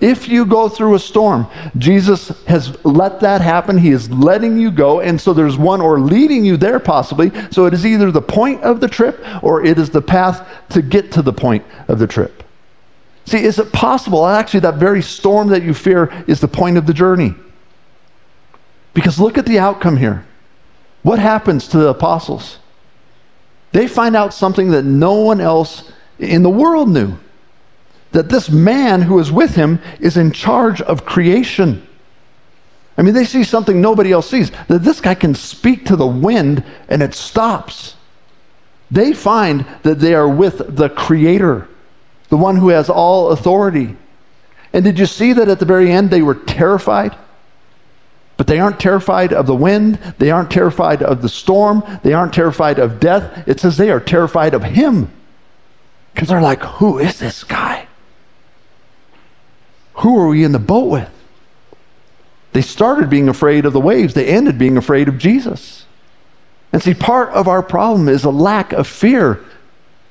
If 0.00 0.28
you 0.28 0.46
go 0.46 0.68
through 0.68 0.94
a 0.94 0.98
storm, 0.98 1.48
Jesus 1.76 2.28
has 2.44 2.84
let 2.84 3.20
that 3.20 3.40
happen. 3.40 3.78
He 3.78 3.90
is 3.90 4.08
letting 4.10 4.56
you 4.56 4.70
go. 4.70 5.00
And 5.00 5.20
so 5.20 5.32
there's 5.32 5.56
one 5.56 5.80
or 5.80 5.98
leading 5.98 6.44
you 6.44 6.56
there 6.56 6.78
possibly. 6.78 7.32
So 7.50 7.66
it 7.66 7.74
is 7.74 7.84
either 7.84 8.12
the 8.12 8.22
point 8.22 8.62
of 8.62 8.78
the 8.78 8.86
trip 8.86 9.20
or 9.42 9.64
it 9.64 9.76
is 9.76 9.90
the 9.90 10.02
path 10.02 10.48
to 10.70 10.82
get 10.82 11.10
to 11.12 11.22
the 11.22 11.32
point 11.32 11.64
of 11.88 11.98
the 11.98 12.06
trip. 12.06 12.44
See, 13.24 13.42
is 13.42 13.58
it 13.58 13.72
possible? 13.72 14.24
Actually, 14.24 14.60
that 14.60 14.76
very 14.76 15.02
storm 15.02 15.48
that 15.48 15.62
you 15.62 15.74
fear 15.74 16.24
is 16.28 16.40
the 16.40 16.48
point 16.48 16.78
of 16.78 16.86
the 16.86 16.94
journey. 16.94 17.34
Because 18.98 19.20
look 19.20 19.38
at 19.38 19.46
the 19.46 19.60
outcome 19.60 19.96
here. 19.96 20.26
What 21.04 21.20
happens 21.20 21.68
to 21.68 21.78
the 21.78 21.90
apostles? 21.90 22.58
They 23.70 23.86
find 23.86 24.16
out 24.16 24.34
something 24.34 24.72
that 24.72 24.82
no 24.82 25.14
one 25.14 25.40
else 25.40 25.92
in 26.18 26.42
the 26.42 26.50
world 26.50 26.88
knew 26.88 27.16
that 28.10 28.28
this 28.28 28.50
man 28.50 29.02
who 29.02 29.20
is 29.20 29.30
with 29.30 29.54
him 29.54 29.80
is 30.00 30.16
in 30.16 30.32
charge 30.32 30.80
of 30.80 31.06
creation. 31.06 31.86
I 32.96 33.02
mean, 33.02 33.14
they 33.14 33.24
see 33.24 33.44
something 33.44 33.80
nobody 33.80 34.10
else 34.10 34.28
sees 34.28 34.50
that 34.66 34.82
this 34.82 35.00
guy 35.00 35.14
can 35.14 35.36
speak 35.36 35.84
to 35.84 35.94
the 35.94 36.04
wind 36.04 36.64
and 36.88 37.00
it 37.00 37.14
stops. 37.14 37.94
They 38.90 39.12
find 39.12 39.64
that 39.84 40.00
they 40.00 40.12
are 40.12 40.28
with 40.28 40.74
the 40.74 40.88
Creator, 40.88 41.68
the 42.30 42.36
one 42.36 42.56
who 42.56 42.70
has 42.70 42.90
all 42.90 43.30
authority. 43.30 43.96
And 44.72 44.84
did 44.84 44.98
you 44.98 45.06
see 45.06 45.32
that 45.34 45.48
at 45.48 45.60
the 45.60 45.64
very 45.64 45.92
end 45.92 46.10
they 46.10 46.22
were 46.22 46.34
terrified? 46.34 47.16
But 48.38 48.46
they 48.46 48.60
aren't 48.60 48.80
terrified 48.80 49.34
of 49.34 49.46
the 49.46 49.54
wind. 49.54 49.96
They 50.18 50.30
aren't 50.30 50.50
terrified 50.50 51.02
of 51.02 51.20
the 51.20 51.28
storm. 51.28 51.82
They 52.02 52.14
aren't 52.14 52.32
terrified 52.32 52.78
of 52.78 53.00
death. 53.00 53.46
It 53.46 53.60
says 53.60 53.76
they 53.76 53.90
are 53.90 54.00
terrified 54.00 54.54
of 54.54 54.62
him. 54.62 55.10
Because 56.14 56.28
they're 56.28 56.40
like, 56.40 56.62
who 56.62 56.98
is 56.98 57.18
this 57.18 57.44
guy? 57.44 57.86
Who 59.94 60.18
are 60.18 60.28
we 60.28 60.44
in 60.44 60.52
the 60.52 60.58
boat 60.58 60.88
with? 60.88 61.10
They 62.52 62.62
started 62.62 63.10
being 63.10 63.28
afraid 63.28 63.66
of 63.66 63.72
the 63.72 63.80
waves, 63.80 64.14
they 64.14 64.26
ended 64.26 64.58
being 64.58 64.76
afraid 64.76 65.08
of 65.08 65.18
Jesus. 65.18 65.84
And 66.72 66.82
see, 66.82 66.94
part 66.94 67.30
of 67.30 67.48
our 67.48 67.62
problem 67.62 68.08
is 68.08 68.24
a 68.24 68.30
lack 68.30 68.72
of 68.72 68.86
fear 68.86 69.44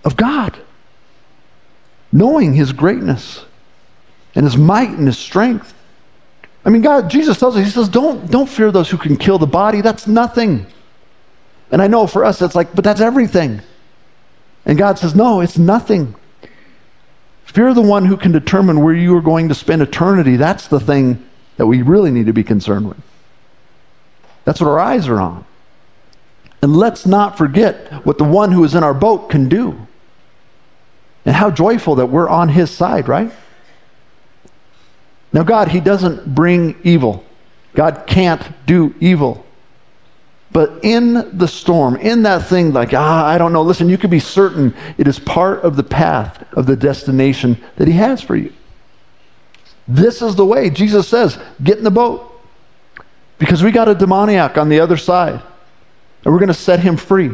of 0.04 0.16
God, 0.18 0.58
knowing 2.12 2.54
his 2.54 2.74
greatness 2.74 3.46
and 4.36 4.46
his 4.46 4.58
might 4.58 4.90
and 4.90 5.08
his 5.08 5.18
strength. 5.18 5.74
I 6.68 6.70
mean, 6.70 6.82
God, 6.82 7.10
Jesus 7.10 7.40
tells 7.40 7.56
us, 7.56 7.64
He 7.64 7.72
says, 7.72 7.88
don't, 7.88 8.30
don't 8.30 8.50
fear 8.50 8.74
those 8.74 8.90
who 8.90 8.98
can 8.98 9.16
kill 9.16 9.40
the 9.40 9.48
body. 9.48 9.80
That's 9.80 10.06
nothing. 10.06 10.68
And 11.72 11.82
I 11.82 11.88
know 11.88 12.08
for 12.08 12.26
us, 12.26 12.42
it's 12.42 12.56
like, 12.56 12.76
but 12.76 12.84
that's 12.84 13.00
everything. 13.00 13.62
And 14.66 14.78
God 14.78 15.00
says, 15.00 15.16
no, 15.16 15.40
it's 15.40 15.58
nothing. 15.58 16.14
Fear 17.46 17.74
the 17.74 17.82
one 17.82 18.06
who 18.06 18.18
can 18.18 18.34
determine 18.34 18.84
where 18.84 18.94
you 18.94 19.16
are 19.16 19.22
going 19.22 19.48
to 19.48 19.56
spend 19.56 19.82
eternity. 19.82 20.36
That's 20.36 20.68
the 20.68 20.82
thing 20.82 21.26
that 21.56 21.68
we 21.68 21.82
really 21.82 22.12
need 22.12 22.26
to 22.26 22.34
be 22.34 22.44
concerned 22.44 22.90
with. 22.90 22.98
That's 24.44 24.60
what 24.60 24.68
our 24.68 24.80
eyes 24.80 25.08
are 25.08 25.22
on. 25.22 25.46
And 26.62 26.76
let's 26.76 27.06
not 27.06 27.38
forget 27.38 28.06
what 28.06 28.18
the 28.18 28.26
one 28.26 28.52
who 28.52 28.66
is 28.66 28.76
in 28.76 28.84
our 28.84 28.94
boat 28.94 29.30
can 29.30 29.48
do. 29.48 29.88
And 31.26 31.34
how 31.34 31.50
joyful 31.50 31.96
that 31.96 32.08
we're 32.08 32.28
on 32.28 32.50
his 32.50 32.70
side, 32.72 33.08
right? 33.08 33.32
Now, 35.34 35.44
God, 35.44 35.70
He 35.70 35.80
doesn't 35.80 36.34
bring 36.34 36.80
evil. 36.84 37.24
God 37.74 38.06
can't 38.08 38.42
do 38.66 38.96
evil. 39.00 39.46
But 40.52 40.80
in 40.84 41.38
the 41.38 41.48
storm, 41.48 41.98
in 41.98 42.24
that 42.24 42.48
thing, 42.48 42.74
like, 42.74 42.94
ah, 42.94 43.26
I 43.26 43.38
don't 43.38 43.54
know, 43.54 43.62
listen, 43.62 43.90
you 43.90 43.98
can 43.98 44.10
be 44.10 44.20
certain 44.20 44.74
it 44.98 45.08
is 45.08 45.20
part 45.20 45.62
of 45.62 45.76
the 45.76 45.84
path 45.84 46.46
of 46.54 46.66
the 46.66 46.76
destination 46.76 47.62
that 47.76 47.88
He 47.88 47.94
has 47.96 48.22
for 48.22 48.36
you. 48.36 48.54
This 49.88 50.22
is 50.22 50.36
the 50.36 50.46
way. 50.46 50.70
Jesus 50.70 51.08
says, 51.08 51.38
get 51.64 51.78
in 51.78 51.84
the 51.84 51.92
boat. 51.92 52.34
Because 53.40 53.64
we 53.64 53.72
got 53.72 53.88
a 53.88 53.96
demoniac 53.96 54.58
on 54.58 54.70
the 54.70 54.80
other 54.80 54.98
side, 54.98 55.42
and 56.24 56.34
we're 56.34 56.40
going 56.40 56.48
to 56.48 56.54
set 56.54 56.80
him 56.80 56.98
free. 56.98 57.32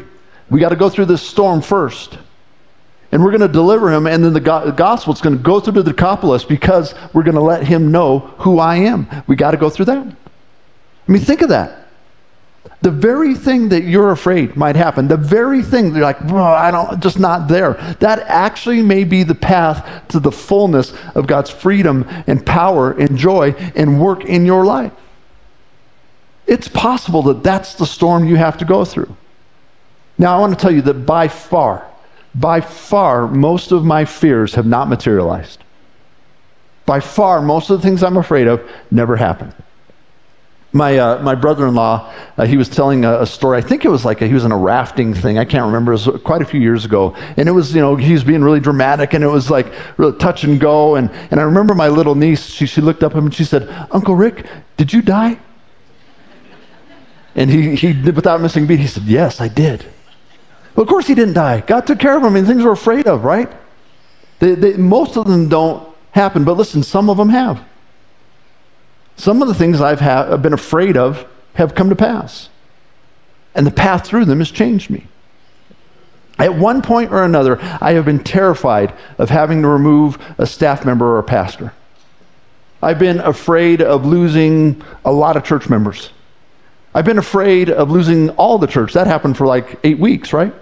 We 0.49 0.59
got 0.59 0.69
to 0.69 0.75
go 0.75 0.89
through 0.89 1.05
this 1.05 1.21
storm 1.21 1.61
first. 1.61 2.17
And 3.13 3.23
we're 3.23 3.29
going 3.29 3.41
to 3.41 3.47
deliver 3.47 3.93
him, 3.93 4.07
and 4.07 4.25
then 4.25 4.33
the, 4.33 4.39
go- 4.39 4.65
the 4.65 4.71
gospel 4.71 5.13
is 5.13 5.21
going 5.21 5.37
to 5.37 5.43
go 5.43 5.59
through 5.59 5.73
to 5.73 5.83
the 5.83 5.91
Decapolis 5.91 6.43
because 6.43 6.95
we're 7.13 7.21
going 7.21 7.35
to 7.35 7.41
let 7.41 7.63
him 7.63 7.91
know 7.91 8.19
who 8.39 8.57
I 8.57 8.77
am. 8.77 9.07
We 9.27 9.35
got 9.35 9.51
to 9.51 9.57
go 9.57 9.69
through 9.69 9.85
that. 9.85 10.07
I 10.07 11.11
mean, 11.11 11.21
think 11.21 11.43
of 11.43 11.49
that. 11.49 11.89
The 12.81 12.89
very 12.89 13.35
thing 13.35 13.69
that 13.69 13.83
you're 13.83 14.09
afraid 14.09 14.55
might 14.55 14.75
happen, 14.75 15.07
the 15.07 15.15
very 15.15 15.61
thing 15.61 15.91
that 15.91 15.99
you're 15.99 16.07
like, 16.07 16.23
oh, 16.23 16.37
I 16.37 16.71
don't, 16.71 16.99
just 17.03 17.19
not 17.19 17.47
there, 17.47 17.73
that 17.99 18.21
actually 18.21 18.81
may 18.81 19.03
be 19.03 19.21
the 19.21 19.35
path 19.35 20.07
to 20.07 20.19
the 20.19 20.31
fullness 20.31 20.91
of 21.13 21.27
God's 21.27 21.51
freedom 21.51 22.07
and 22.25 22.43
power 22.43 22.93
and 22.93 23.15
joy 23.15 23.51
and 23.75 24.01
work 24.01 24.25
in 24.25 24.43
your 24.43 24.65
life. 24.65 24.91
It's 26.47 26.67
possible 26.67 27.21
that 27.23 27.43
that's 27.43 27.75
the 27.75 27.85
storm 27.85 28.25
you 28.25 28.37
have 28.37 28.57
to 28.57 28.65
go 28.65 28.85
through. 28.85 29.15
Now, 30.17 30.35
I 30.35 30.39
want 30.39 30.57
to 30.57 30.59
tell 30.59 30.73
you 30.73 30.81
that 30.81 31.05
by 31.05 31.27
far, 31.27 31.92
by 32.35 32.61
far, 32.61 33.27
most 33.27 33.71
of 33.71 33.85
my 33.85 34.05
fears 34.05 34.55
have 34.55 34.65
not 34.65 34.89
materialized. 34.89 35.63
By 36.85 36.99
far, 36.99 37.41
most 37.41 37.69
of 37.69 37.81
the 37.81 37.87
things 37.87 38.03
I'm 38.03 38.17
afraid 38.17 38.47
of 38.47 38.61
never 38.91 39.15
happened. 39.15 39.53
My, 40.75 40.97
uh, 40.97 41.21
my 41.21 41.35
brother-in-law, 41.35 42.13
uh, 42.35 42.45
he 42.45 42.57
was 42.57 42.67
telling 42.67 43.05
a, 43.05 43.21
a, 43.21 43.25
story. 43.27 43.59
I 43.59 43.61
think 43.61 43.85
it 43.85 43.89
was 43.89 44.03
like 44.03 44.23
a, 44.23 44.27
he 44.27 44.33
was 44.33 44.43
in 44.43 44.51
a 44.51 44.57
rafting 44.57 45.13
thing. 45.13 45.37
I 45.37 45.45
can't 45.45 45.67
remember. 45.67 45.93
It 45.93 46.01
was 46.03 46.21
quite 46.23 46.41
a 46.41 46.45
few 46.45 46.59
years 46.59 46.83
ago, 46.83 47.13
and 47.37 47.47
it 47.47 47.51
was 47.51 47.75
you 47.75 47.81
know 47.81 47.95
he 47.95 48.11
was 48.11 48.23
being 48.23 48.43
really 48.43 48.59
dramatic, 48.59 49.13
and 49.13 49.23
it 49.23 49.27
was 49.27 49.51
like 49.51 49.71
really 49.99 50.17
touch 50.17 50.43
and 50.43 50.59
go. 50.59 50.95
And 50.95 51.11
and 51.29 51.39
I 51.39 51.43
remember 51.43 51.75
my 51.75 51.89
little 51.89 52.15
niece. 52.15 52.47
She 52.47 52.65
she 52.65 52.81
looked 52.81 53.03
up 53.03 53.11
at 53.11 53.19
him 53.19 53.25
and 53.25 53.35
she 53.35 53.43
said, 53.43 53.69
"Uncle 53.91 54.15
Rick, 54.15 54.47
did 54.75 54.91
you 54.91 55.03
die?" 55.03 55.39
And 57.35 57.51
he 57.51 57.75
he 57.75 57.93
without 58.09 58.41
missing 58.41 58.63
a 58.63 58.67
beat, 58.67 58.79
he 58.79 58.87
said, 58.87 59.03
"Yes, 59.03 59.39
I 59.39 59.49
did." 59.49 59.85
Well, 60.75 60.83
of 60.83 60.89
course 60.89 61.07
he 61.07 61.15
didn't 61.15 61.35
die. 61.35 61.61
God 61.61 61.85
took 61.85 61.99
care 61.99 62.17
of 62.17 62.23
him. 62.23 62.33
Mean, 62.33 62.45
things 62.45 62.63
we're 62.63 62.71
afraid 62.71 63.07
of, 63.07 63.23
right? 63.23 63.51
They, 64.39 64.55
they, 64.55 64.73
most 64.73 65.17
of 65.17 65.27
them 65.27 65.49
don't 65.49 65.87
happen, 66.11 66.43
but 66.43 66.57
listen, 66.57 66.83
some 66.83 67.09
of 67.09 67.17
them 67.17 67.29
have. 67.29 67.63
Some 69.15 69.41
of 69.41 69.47
the 69.47 69.53
things 69.53 69.79
I've 69.79 69.99
ha- 69.99 70.35
been 70.37 70.53
afraid 70.53 70.97
of 70.97 71.25
have 71.53 71.75
come 71.75 71.89
to 71.89 71.95
pass. 71.95 72.49
And 73.55 73.67
the 73.67 73.71
path 73.71 74.05
through 74.05 74.25
them 74.25 74.39
has 74.39 74.49
changed 74.49 74.89
me. 74.89 75.07
At 76.39 76.55
one 76.55 76.81
point 76.81 77.11
or 77.11 77.23
another, 77.23 77.59
I 77.79 77.93
have 77.93 78.05
been 78.05 78.23
terrified 78.23 78.93
of 79.19 79.29
having 79.29 79.61
to 79.61 79.67
remove 79.67 80.17
a 80.39 80.47
staff 80.47 80.83
member 80.83 81.05
or 81.05 81.19
a 81.19 81.23
pastor. 81.23 81.73
I've 82.81 82.99
been 82.99 83.19
afraid 83.19 83.81
of 83.81 84.05
losing 84.05 84.83
a 85.05 85.11
lot 85.11 85.37
of 85.37 85.43
church 85.43 85.69
members. 85.69 86.09
I've 86.93 87.05
been 87.05 87.19
afraid 87.19 87.69
of 87.69 87.91
losing 87.91 88.31
all 88.31 88.57
the 88.57 88.67
church. 88.67 88.93
That 88.93 89.07
happened 89.07 89.37
for 89.37 89.45
like 89.47 89.79
eight 89.83 89.99
weeks, 89.99 90.33
right? 90.33 90.53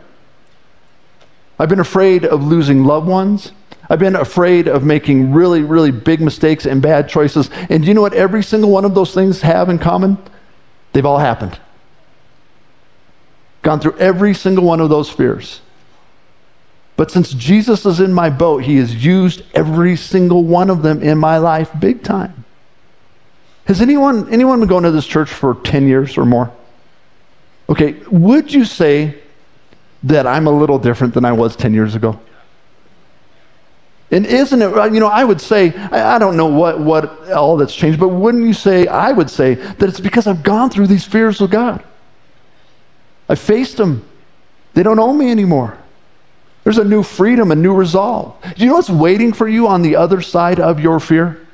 I've 1.61 1.69
been 1.69 1.79
afraid 1.79 2.25
of 2.25 2.43
losing 2.43 2.85
loved 2.85 3.07
ones. 3.07 3.51
I've 3.87 3.99
been 3.99 4.15
afraid 4.15 4.67
of 4.67 4.83
making 4.83 5.31
really, 5.31 5.61
really 5.61 5.91
big 5.91 6.19
mistakes 6.19 6.65
and 6.65 6.81
bad 6.81 7.07
choices. 7.07 7.51
And 7.69 7.83
do 7.83 7.87
you 7.87 7.93
know 7.93 8.01
what 8.01 8.15
every 8.15 8.41
single 8.41 8.71
one 8.71 8.83
of 8.83 8.95
those 8.95 9.13
things 9.13 9.41
have 9.41 9.69
in 9.69 9.77
common? 9.77 10.17
They've 10.91 11.05
all 11.05 11.19
happened. 11.19 11.59
Gone 13.61 13.79
through 13.79 13.95
every 13.99 14.33
single 14.33 14.63
one 14.63 14.79
of 14.79 14.89
those 14.89 15.11
fears. 15.11 15.61
But 16.97 17.11
since 17.11 17.31
Jesus 17.31 17.85
is 17.85 17.99
in 17.99 18.11
my 18.11 18.31
boat, 18.31 18.63
he 18.63 18.77
has 18.77 19.05
used 19.05 19.43
every 19.53 19.95
single 19.95 20.43
one 20.43 20.71
of 20.71 20.81
them 20.81 21.03
in 21.03 21.19
my 21.19 21.37
life 21.37 21.69
big 21.79 22.01
time. 22.01 22.43
Has 23.65 23.83
anyone, 23.83 24.27
anyone 24.33 24.61
been 24.61 24.67
going 24.67 24.85
to 24.85 24.91
this 24.91 25.05
church 25.05 25.29
for 25.29 25.53
10 25.53 25.87
years 25.87 26.17
or 26.17 26.25
more? 26.25 26.51
Okay, 27.69 27.97
would 28.09 28.51
you 28.51 28.65
say 28.65 29.21
that 30.03 30.25
I'm 30.25 30.47
a 30.47 30.51
little 30.51 30.79
different 30.79 31.13
than 31.13 31.25
I 31.25 31.31
was 31.31 31.55
10 31.55 31.73
years 31.73 31.95
ago? 31.95 32.19
And 34.11 34.25
isn't 34.25 34.61
it, 34.61 34.93
you 34.93 34.99
know, 34.99 35.07
I 35.07 35.23
would 35.23 35.39
say, 35.39 35.73
I, 35.73 36.19
don't 36.19 36.35
know 36.35 36.47
what, 36.47 36.79
what 36.79 37.31
all 37.31 37.55
that's 37.55 37.73
changed, 37.73 37.97
but 37.97 38.09
wouldn't 38.09 38.43
you 38.43 38.53
say, 38.53 38.85
I 38.87 39.13
would 39.13 39.29
say, 39.29 39.55
that 39.55 39.87
it's 39.87 40.01
because 40.01 40.27
I've 40.27 40.43
gone 40.43 40.69
through 40.69 40.87
these 40.87 41.05
fears 41.05 41.39
with 41.39 41.51
God? 41.51 41.81
I 43.29 43.35
faced 43.35 43.77
them. 43.77 44.05
They 44.73 44.83
don't 44.83 44.99
own 44.99 45.17
me 45.17 45.31
anymore. 45.31 45.77
There's 46.65 46.77
a 46.77 46.83
new 46.83 47.03
freedom, 47.03 47.51
a 47.51 47.55
new 47.55 47.73
resolve. 47.73 48.35
Do 48.43 48.63
you 48.63 48.69
know 48.69 48.75
what's 48.75 48.89
waiting 48.89 49.31
for 49.31 49.47
you 49.47 49.67
on 49.67 49.81
the 49.81 49.95
other 49.95 50.21
side 50.21 50.59
of 50.59 50.81
your 50.81 50.99
fear? 50.99 51.47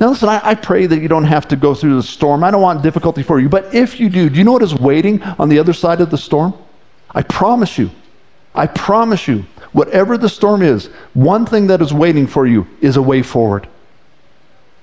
Now, 0.00 0.08
listen, 0.08 0.28
I, 0.28 0.40
I, 0.42 0.54
pray 0.54 0.86
that 0.86 1.00
you 1.00 1.06
don't 1.06 1.24
have 1.24 1.46
to 1.48 1.56
go 1.56 1.72
through 1.74 1.96
the 1.96 2.02
storm. 2.02 2.42
I 2.42 2.50
don't 2.50 2.62
want 2.62 2.82
difficulty 2.82 3.22
for 3.22 3.38
you. 3.38 3.48
But 3.48 3.74
if 3.74 4.00
you 4.00 4.08
do, 4.08 4.28
do 4.28 4.38
you 4.38 4.44
know 4.44 4.52
what 4.52 4.62
is 4.62 4.74
waiting 4.74 5.22
on 5.22 5.48
the 5.50 5.58
other 5.60 5.72
side 5.72 6.00
of 6.00 6.10
the 6.10 6.18
storm? 6.18 6.54
I 7.14 7.22
promise 7.22 7.78
you, 7.78 7.90
I 8.54 8.66
promise 8.66 9.28
you, 9.28 9.44
whatever 9.72 10.16
the 10.16 10.28
storm 10.28 10.62
is, 10.62 10.86
one 11.12 11.46
thing 11.46 11.66
that 11.68 11.80
is 11.80 11.92
waiting 11.92 12.26
for 12.26 12.46
you 12.46 12.66
is 12.80 12.96
a 12.96 13.02
way 13.02 13.22
forward. 13.22 13.68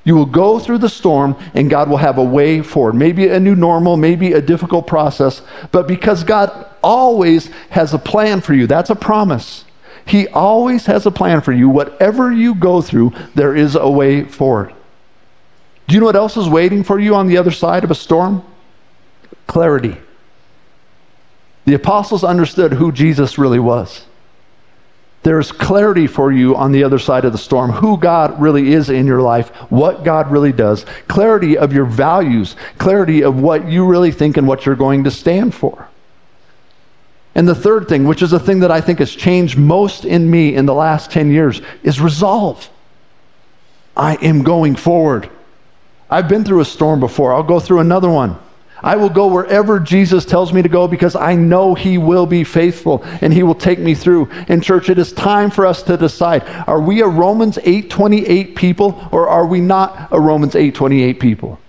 You 0.03 0.15
will 0.15 0.25
go 0.25 0.59
through 0.59 0.79
the 0.79 0.89
storm 0.89 1.35
and 1.53 1.69
God 1.69 1.89
will 1.89 1.97
have 1.97 2.17
a 2.17 2.23
way 2.23 2.61
forward. 2.61 2.95
Maybe 2.95 3.27
a 3.27 3.39
new 3.39 3.55
normal, 3.55 3.97
maybe 3.97 4.33
a 4.33 4.41
difficult 4.41 4.87
process, 4.87 5.41
but 5.71 5.87
because 5.87 6.23
God 6.23 6.67
always 6.81 7.47
has 7.69 7.93
a 7.93 7.99
plan 7.99 8.41
for 8.41 8.53
you, 8.53 8.65
that's 8.65 8.89
a 8.89 8.95
promise. 8.95 9.65
He 10.05 10.27
always 10.29 10.87
has 10.87 11.05
a 11.05 11.11
plan 11.11 11.41
for 11.41 11.51
you. 11.51 11.69
Whatever 11.69 12.31
you 12.31 12.55
go 12.55 12.81
through, 12.81 13.13
there 13.35 13.55
is 13.55 13.75
a 13.75 13.89
way 13.89 14.23
forward. 14.23 14.73
Do 15.87 15.93
you 15.93 15.99
know 15.99 16.07
what 16.07 16.15
else 16.15 16.35
is 16.35 16.49
waiting 16.49 16.83
for 16.83 16.99
you 16.99 17.15
on 17.15 17.27
the 17.27 17.37
other 17.37 17.51
side 17.51 17.83
of 17.83 17.91
a 17.91 17.95
storm? 17.95 18.43
Clarity. 19.45 19.97
The 21.65 21.74
apostles 21.76 22.24
understood 22.24 22.74
who 22.74 22.91
Jesus 22.91 23.38
really 23.38 23.60
was. 23.60 24.06
There's 25.24 25.52
clarity 25.52 26.08
for 26.08 26.32
you 26.32 26.56
on 26.56 26.71
the 26.71 26.84
other 26.84 26.97
side 26.97 27.26
of 27.26 27.32
the 27.32 27.38
storm, 27.38 27.71
who 27.71 27.97
God 27.97 28.41
really 28.41 28.74
is 28.74 28.89
in 28.89 29.06
your 29.06 29.21
life, 29.21 29.50
what 29.69 30.04
God 30.04 30.32
really 30.32 30.52
does, 30.52 30.86
clarity 31.08 31.58
of 31.58 31.74
your 31.74 31.86
values, 31.86 32.56
clarity 32.80 33.24
of 33.24 33.39
what 33.39 33.69
you 33.69 33.86
really 33.86 34.12
think 34.12 34.38
and 34.38 34.47
what 34.47 34.65
you're 34.65 34.76
going 34.76 35.04
to 35.04 35.12
stand 35.12 35.54
for. 35.54 35.88
And 37.36 37.47
the 37.47 37.56
third 37.56 37.88
thing, 37.88 38.06
which 38.06 38.24
is 38.24 38.34
a 38.34 38.39
thing 38.39 38.60
that 38.62 38.71
I 38.71 38.82
think 38.82 38.97
has 38.97 39.15
changed 39.15 39.58
most 39.58 40.06
in 40.06 40.30
me 40.30 40.56
in 40.56 40.65
the 40.65 40.74
last 40.74 41.12
10 41.12 41.32
years, 41.32 41.62
is 41.84 42.02
resolve. 42.02 42.67
I 43.95 44.15
am 44.15 44.43
going 44.43 44.76
forward. 44.76 45.30
I've 46.10 46.28
been 46.28 46.43
through 46.43 46.62
a 46.62 46.65
storm 46.65 47.00
before, 47.00 47.32
I'll 47.32 47.43
go 47.43 47.60
through 47.60 47.80
another 47.80 48.10
one. 48.10 48.39
I 48.83 48.95
will 48.95 49.09
go 49.09 49.27
wherever 49.27 49.79
Jesus 49.79 50.25
tells 50.25 50.51
me 50.51 50.61
to 50.61 50.69
go 50.69 50.87
because 50.87 51.15
I 51.15 51.35
know 51.35 51.75
He 51.75 51.97
will 51.97 52.25
be 52.25 52.43
faithful 52.43 53.03
and 53.21 53.33
He 53.33 53.43
will 53.43 53.55
take 53.55 53.79
me 53.79 53.93
through. 53.93 54.29
In 54.47 54.61
church, 54.61 54.89
it 54.89 54.97
is 54.97 55.13
time 55.13 55.51
for 55.51 55.65
us 55.65 55.83
to 55.83 55.97
decide: 55.97 56.43
Are 56.67 56.81
we 56.81 57.01
a 57.01 57.07
Romans 57.07 57.59
eight 57.63 57.89
twenty 57.89 58.25
eight 58.25 58.55
people, 58.55 59.07
or 59.11 59.27
are 59.27 59.45
we 59.45 59.61
not 59.61 60.07
a 60.11 60.19
Romans 60.19 60.55
eight 60.55 60.75
twenty 60.75 61.03
eight 61.03 61.19
people? 61.19 61.59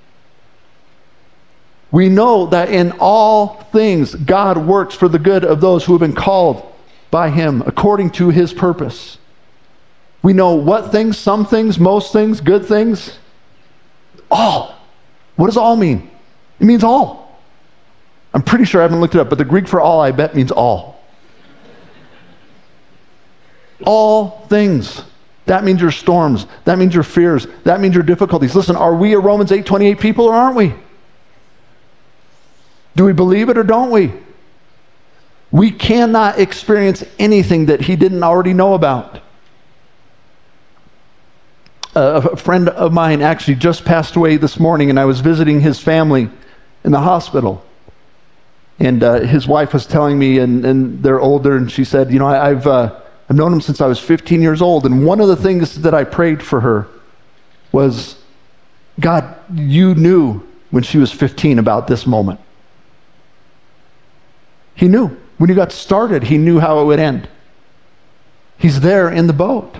We 1.91 2.09
know 2.09 2.47
that 2.47 2.71
in 2.71 2.93
all 2.99 3.63
things 3.73 4.15
God 4.15 4.57
works 4.57 4.95
for 4.95 5.09
the 5.09 5.19
good 5.19 5.45
of 5.45 5.61
those 5.61 5.85
who 5.85 5.93
have 5.93 6.01
been 6.01 6.15
called 6.15 6.73
by 7.11 7.29
Him 7.29 7.63
according 7.67 8.13
to 8.13 8.31
His 8.31 8.55
purpose. 8.55 9.19
We 10.23 10.33
know 10.33 10.55
what 10.55 10.93
things, 10.93 11.19
some 11.19 11.45
things, 11.45 11.79
most 11.79 12.13
things, 12.13 12.41
good 12.41 12.65
things. 12.65 13.19
All. 14.31 14.75
What 15.37 15.47
does 15.47 15.57
all 15.57 15.77
mean? 15.77 16.12
It 16.61 16.65
means 16.65 16.85
all. 16.85 17.41
I'm 18.35 18.43
pretty 18.43 18.65
sure 18.65 18.81
I 18.81 18.85
haven't 18.85 19.01
looked 19.01 19.15
it 19.15 19.21
up, 19.21 19.29
but 19.29 19.39
the 19.39 19.45
Greek 19.45 19.69
for 19.69 19.81
all, 19.81 20.01
I 20.01 20.11
bet, 20.11 20.35
means 20.35 20.51
all. 20.51 20.93
all 23.85 24.47
things. 24.49 25.03
That 25.47 25.65
means 25.65 25.81
your 25.81 25.91
storms. 25.91 26.47
That 26.65 26.79
means 26.79 26.95
your 26.95 27.03
fears. 27.03 27.47
That 27.65 27.81
means 27.81 27.95
your 27.95 28.05
difficulties. 28.05 28.55
Listen, 28.55 28.77
are 28.77 28.95
we 28.95 29.15
a 29.15 29.19
Romans 29.19 29.51
8:28 29.51 29.99
people 29.99 30.27
or 30.27 30.35
aren't 30.35 30.57
we? 30.57 30.75
Do 32.95 33.05
we 33.05 33.13
believe 33.13 33.49
it 33.49 33.59
or 33.59 33.65
don't 33.65 33.91
we? 33.91 34.13
We 35.51 35.71
cannot 35.71 36.39
experience 36.39 37.05
anything 37.19 37.67
that 37.67 37.83
he 37.83 37.97
didn't 37.97 38.23
already 38.23 38.55
know 38.55 38.75
about. 38.75 39.21
a 41.95 42.37
friend 42.39 42.71
of 42.71 42.91
mine 42.91 43.21
actually 43.21 43.55
just 43.55 43.85
passed 43.85 44.17
away 44.17 44.39
this 44.39 44.59
morning, 44.59 44.89
and 44.89 44.99
I 44.99 45.05
was 45.05 45.21
visiting 45.21 45.61
his 45.61 45.79
family 45.79 46.31
in 46.85 46.93
the 46.93 47.01
hospital. 47.01 47.65
And 48.79 49.03
uh, 49.03 49.21
his 49.21 49.47
wife 49.47 49.73
was 49.73 49.87
telling 49.87 50.19
me, 50.19 50.39
and, 50.39 50.65
and 50.65 51.03
they're 51.03 51.21
older, 51.21 51.57
and 51.57 51.71
she 51.71 51.85
said, 51.85 52.13
You 52.13 52.19
know, 52.19 52.27
I, 52.27 52.49
have 52.49 52.67
uh, 52.67 53.01
I've 53.29 53.37
known 53.37 53.53
him 53.53 53.61
since 53.61 53.81
I 53.81 53.87
was 53.87 53.99
15 53.99 54.43
years 54.43 54.61
old. 54.61 54.85
And 54.87 55.07
one 55.07 55.21
of 55.21 55.29
the 55.29 55.37
things 55.37 55.83
that 55.83 55.95
I 55.95 56.05
prayed 56.05 56.43
for 56.43 56.61
her 56.61 56.89
was, 57.71 58.17
God, 58.99 59.37
you 59.55 59.95
knew 59.95 60.47
when 60.71 60.83
she 60.83 60.99
was 60.99 61.13
15 61.13 61.59
about 61.59 61.87
this 61.87 62.07
moment. 62.07 62.41
He 64.75 64.89
knew. 64.89 65.17
When 65.39 65.49
he 65.49 65.57
got 65.57 65.73
started, 65.73 66.25
he 66.25 66.39
knew 66.39 66.61
how 66.61 66.81
it 66.81 66.85
would 66.85 67.01
end. 67.01 67.29
He's 68.59 68.81
there 68.81 69.09
in 69.09 69.27
the 69.27 69.33
boat. 69.33 69.77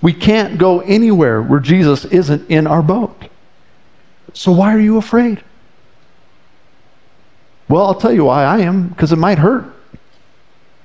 We 0.00 0.12
can't 0.12 0.58
go 0.58 0.80
anywhere 0.80 1.42
where 1.42 1.60
Jesus 1.60 2.04
isn't 2.04 2.48
in 2.50 2.66
our 2.66 2.82
boat. 2.82 3.24
So 4.34 4.52
why 4.52 4.74
are 4.74 4.80
you 4.80 4.96
afraid? 4.96 5.42
Well, 7.68 7.86
I'll 7.86 7.94
tell 7.94 8.12
you 8.12 8.24
why 8.24 8.44
I 8.44 8.60
am, 8.60 8.88
because 8.88 9.12
it 9.12 9.16
might 9.16 9.38
hurt. 9.38 9.64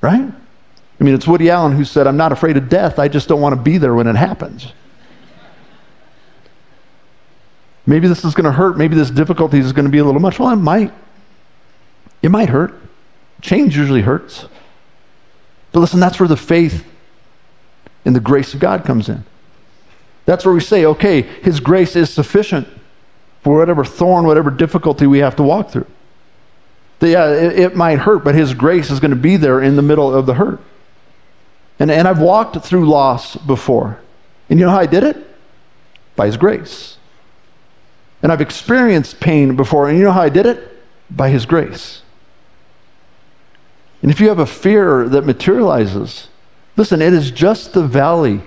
Right? 0.01 0.21
I 0.21 1.03
mean, 1.03 1.15
it's 1.15 1.27
Woody 1.27 1.49
Allen 1.49 1.73
who 1.73 1.85
said, 1.85 2.07
I'm 2.07 2.17
not 2.17 2.31
afraid 2.31 2.57
of 2.57 2.69
death, 2.69 2.99
I 2.99 3.07
just 3.07 3.27
don't 3.27 3.41
want 3.41 3.55
to 3.55 3.61
be 3.61 3.77
there 3.77 3.93
when 3.93 4.07
it 4.07 4.15
happens. 4.15 4.71
Maybe 7.85 8.07
this 8.07 8.23
is 8.23 8.33
going 8.33 8.45
to 8.45 8.51
hurt. 8.51 8.77
Maybe 8.77 8.95
this 8.95 9.09
difficulty 9.09 9.59
is 9.59 9.73
going 9.73 9.85
to 9.85 9.91
be 9.91 9.97
a 9.97 10.05
little 10.05 10.21
much. 10.21 10.39
Well, 10.39 10.49
it 10.49 10.57
might. 10.57 10.93
It 12.21 12.31
might 12.31 12.49
hurt. 12.49 12.73
Change 13.41 13.75
usually 13.75 14.01
hurts. 14.01 14.45
But 15.73 15.81
listen, 15.81 15.99
that's 15.99 16.19
where 16.19 16.29
the 16.29 16.37
faith 16.37 16.85
and 18.05 18.15
the 18.15 18.21
grace 18.21 18.53
of 18.53 18.59
God 18.61 18.85
comes 18.85 19.09
in. 19.09 19.25
That's 20.25 20.45
where 20.45 20.53
we 20.53 20.61
say, 20.61 20.85
okay, 20.85 21.21
His 21.21 21.59
grace 21.59 21.97
is 21.97 22.09
sufficient 22.09 22.67
for 23.41 23.57
whatever 23.57 23.83
thorn, 23.83 24.25
whatever 24.25 24.49
difficulty 24.49 25.05
we 25.05 25.19
have 25.19 25.35
to 25.35 25.43
walk 25.43 25.69
through. 25.69 25.87
Yeah, 27.01 27.29
it, 27.29 27.59
it 27.59 27.75
might 27.75 27.99
hurt, 27.99 28.23
but 28.23 28.35
His 28.35 28.53
grace 28.53 28.89
is 28.89 28.99
going 28.99 29.11
to 29.11 29.17
be 29.17 29.37
there 29.37 29.61
in 29.61 29.75
the 29.75 29.81
middle 29.81 30.13
of 30.13 30.25
the 30.25 30.35
hurt. 30.35 30.61
And, 31.79 31.91
and 31.91 32.07
I've 32.07 32.19
walked 32.19 32.63
through 32.63 32.87
loss 32.87 33.35
before. 33.35 33.99
And 34.49 34.59
you 34.59 34.65
know 34.65 34.71
how 34.71 34.79
I 34.79 34.85
did 34.85 35.03
it? 35.03 35.17
By 36.15 36.27
His 36.27 36.37
grace. 36.37 36.97
And 38.21 38.31
I've 38.31 38.41
experienced 38.41 39.19
pain 39.19 39.55
before. 39.55 39.89
And 39.89 39.97
you 39.97 40.03
know 40.03 40.11
how 40.11 40.21
I 40.21 40.29
did 40.29 40.45
it? 40.45 40.81
By 41.09 41.29
His 41.29 41.45
grace. 41.45 42.03
And 44.01 44.11
if 44.11 44.19
you 44.19 44.29
have 44.29 44.39
a 44.39 44.45
fear 44.45 45.07
that 45.09 45.25
materializes, 45.25 46.27
listen, 46.77 47.01
it 47.01 47.13
is 47.13 47.31
just 47.31 47.73
the 47.73 47.85
valley 47.85 48.41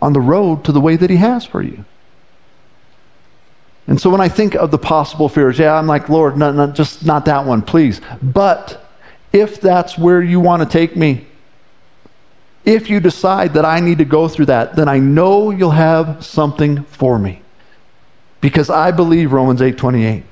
on 0.00 0.12
the 0.12 0.20
road 0.20 0.64
to 0.64 0.72
the 0.72 0.80
way 0.80 0.96
that 0.96 1.10
He 1.10 1.16
has 1.16 1.44
for 1.44 1.62
you. 1.62 1.84
And 3.90 4.00
so 4.00 4.08
when 4.08 4.20
I 4.20 4.28
think 4.28 4.54
of 4.54 4.70
the 4.70 4.78
possible 4.78 5.28
fears, 5.28 5.58
yeah, 5.58 5.74
I'm 5.74 5.88
like, 5.88 6.08
Lord, 6.08 6.36
no, 6.38 6.52
no, 6.52 6.68
just 6.68 7.04
not 7.04 7.24
that 7.24 7.44
one, 7.44 7.60
please. 7.60 8.00
But 8.22 8.88
if 9.32 9.60
that's 9.60 9.98
where 9.98 10.22
you 10.22 10.38
want 10.38 10.62
to 10.62 10.68
take 10.68 10.96
me, 10.96 11.26
if 12.64 12.88
you 12.88 13.00
decide 13.00 13.54
that 13.54 13.64
I 13.64 13.80
need 13.80 13.98
to 13.98 14.04
go 14.04 14.28
through 14.28 14.46
that, 14.46 14.76
then 14.76 14.88
I 14.88 15.00
know 15.00 15.50
you'll 15.50 15.72
have 15.72 16.24
something 16.24 16.84
for 16.84 17.18
me. 17.18 17.42
Because 18.40 18.70
I 18.70 18.92
believe 18.92 19.32
Romans 19.32 19.60
8:28. 19.60 20.22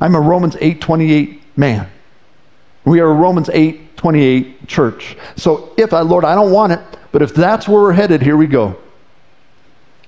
I'm 0.00 0.14
a 0.14 0.20
Romans 0.20 0.56
8:28 0.56 1.42
man. 1.56 1.88
We 2.86 3.00
are 3.00 3.10
a 3.10 3.14
Romans 3.14 3.50
8:28 3.52 4.66
church. 4.66 5.14
So 5.36 5.74
if 5.76 5.92
I 5.92 6.00
Lord, 6.00 6.24
I 6.24 6.34
don't 6.34 6.52
want 6.52 6.72
it, 6.72 6.80
but 7.12 7.20
if 7.20 7.34
that's 7.34 7.68
where 7.68 7.82
we're 7.82 7.92
headed, 7.92 8.22
here 8.22 8.38
we 8.38 8.46
go. 8.46 8.76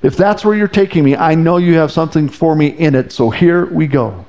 If 0.02 0.16
that's 0.16 0.44
where 0.44 0.54
you're 0.54 0.68
taking 0.68 1.04
me, 1.04 1.16
I 1.16 1.34
know 1.34 1.58
you 1.58 1.74
have 1.74 1.92
something 1.92 2.28
for 2.28 2.56
me 2.56 2.68
in 2.68 2.94
it. 2.94 3.12
So 3.12 3.30
here 3.30 3.66
we 3.66 3.86
go. 3.86 4.24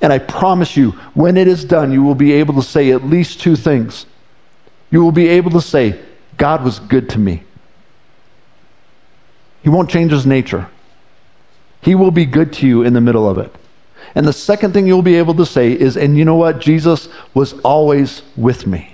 And 0.00 0.12
I 0.12 0.18
promise 0.18 0.76
you, 0.76 0.92
when 1.14 1.36
it 1.36 1.48
is 1.48 1.64
done, 1.64 1.92
you 1.92 2.02
will 2.02 2.14
be 2.14 2.32
able 2.32 2.54
to 2.54 2.62
say 2.62 2.92
at 2.92 3.04
least 3.04 3.40
two 3.40 3.56
things. 3.56 4.06
You 4.90 5.02
will 5.02 5.12
be 5.12 5.28
able 5.28 5.50
to 5.52 5.60
say, 5.60 6.00
God 6.36 6.64
was 6.64 6.78
good 6.78 7.08
to 7.10 7.18
me. 7.18 7.42
He 9.62 9.68
won't 9.68 9.90
change 9.90 10.12
his 10.12 10.26
nature. 10.26 10.68
He 11.80 11.94
will 11.94 12.10
be 12.10 12.24
good 12.24 12.52
to 12.54 12.66
you 12.66 12.82
in 12.82 12.94
the 12.94 13.00
middle 13.00 13.28
of 13.28 13.38
it. 13.38 13.54
And 14.14 14.26
the 14.26 14.32
second 14.32 14.72
thing 14.72 14.86
you'll 14.86 15.02
be 15.02 15.16
able 15.16 15.34
to 15.34 15.46
say 15.46 15.72
is, 15.72 15.96
and 15.96 16.16
you 16.16 16.24
know 16.24 16.36
what? 16.36 16.58
Jesus 16.60 17.08
was 17.34 17.54
always 17.60 18.22
with 18.36 18.66
me. 18.66 18.91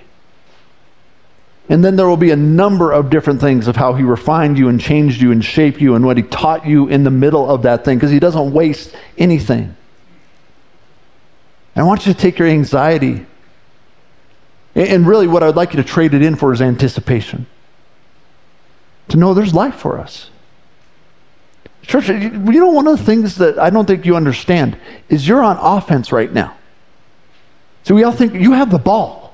And 1.69 1.85
then 1.85 1.95
there 1.95 2.07
will 2.07 2.17
be 2.17 2.31
a 2.31 2.35
number 2.35 2.91
of 2.91 3.11
different 3.11 3.39
things 3.39 3.67
of 3.67 3.75
how 3.75 3.93
he 3.93 4.03
refined 4.03 4.57
you 4.57 4.69
and 4.69 4.81
changed 4.81 5.21
you 5.21 5.31
and 5.31 5.45
shaped 5.45 5.79
you 5.79 5.93
and 5.93 6.03
what 6.03 6.17
he 6.17 6.23
taught 6.23 6.65
you 6.65 6.87
in 6.87 7.03
the 7.03 7.11
middle 7.11 7.49
of 7.49 7.61
that 7.61 7.85
thing 7.85 7.97
because 7.97 8.11
he 8.11 8.19
doesn't 8.19 8.51
waste 8.51 8.95
anything. 9.19 9.75
And 11.75 11.83
I 11.83 11.83
want 11.83 12.07
you 12.07 12.13
to 12.13 12.19
take 12.19 12.39
your 12.39 12.47
anxiety 12.47 13.27
and 14.75 15.07
really 15.07 15.27
what 15.27 15.43
I'd 15.43 15.55
like 15.55 15.73
you 15.73 15.81
to 15.81 15.87
trade 15.87 16.13
it 16.13 16.21
in 16.21 16.35
for 16.35 16.53
is 16.53 16.61
anticipation. 16.61 17.45
To 19.09 19.17
know 19.17 19.33
there's 19.33 19.53
life 19.53 19.75
for 19.75 19.99
us. 19.99 20.29
Church, 21.81 22.07
you 22.07 22.29
know, 22.29 22.69
one 22.69 22.87
of 22.87 22.97
the 22.97 23.03
things 23.03 23.35
that 23.37 23.57
I 23.57 23.71
don't 23.71 23.85
think 23.85 24.05
you 24.05 24.15
understand 24.15 24.77
is 25.09 25.27
you're 25.27 25.41
on 25.41 25.57
offense 25.57 26.11
right 26.11 26.31
now. 26.31 26.55
So 27.83 27.95
we 27.95 28.03
all 28.03 28.11
think 28.11 28.35
you 28.35 28.51
have 28.51 28.69
the 28.69 28.77
ball. 28.77 29.28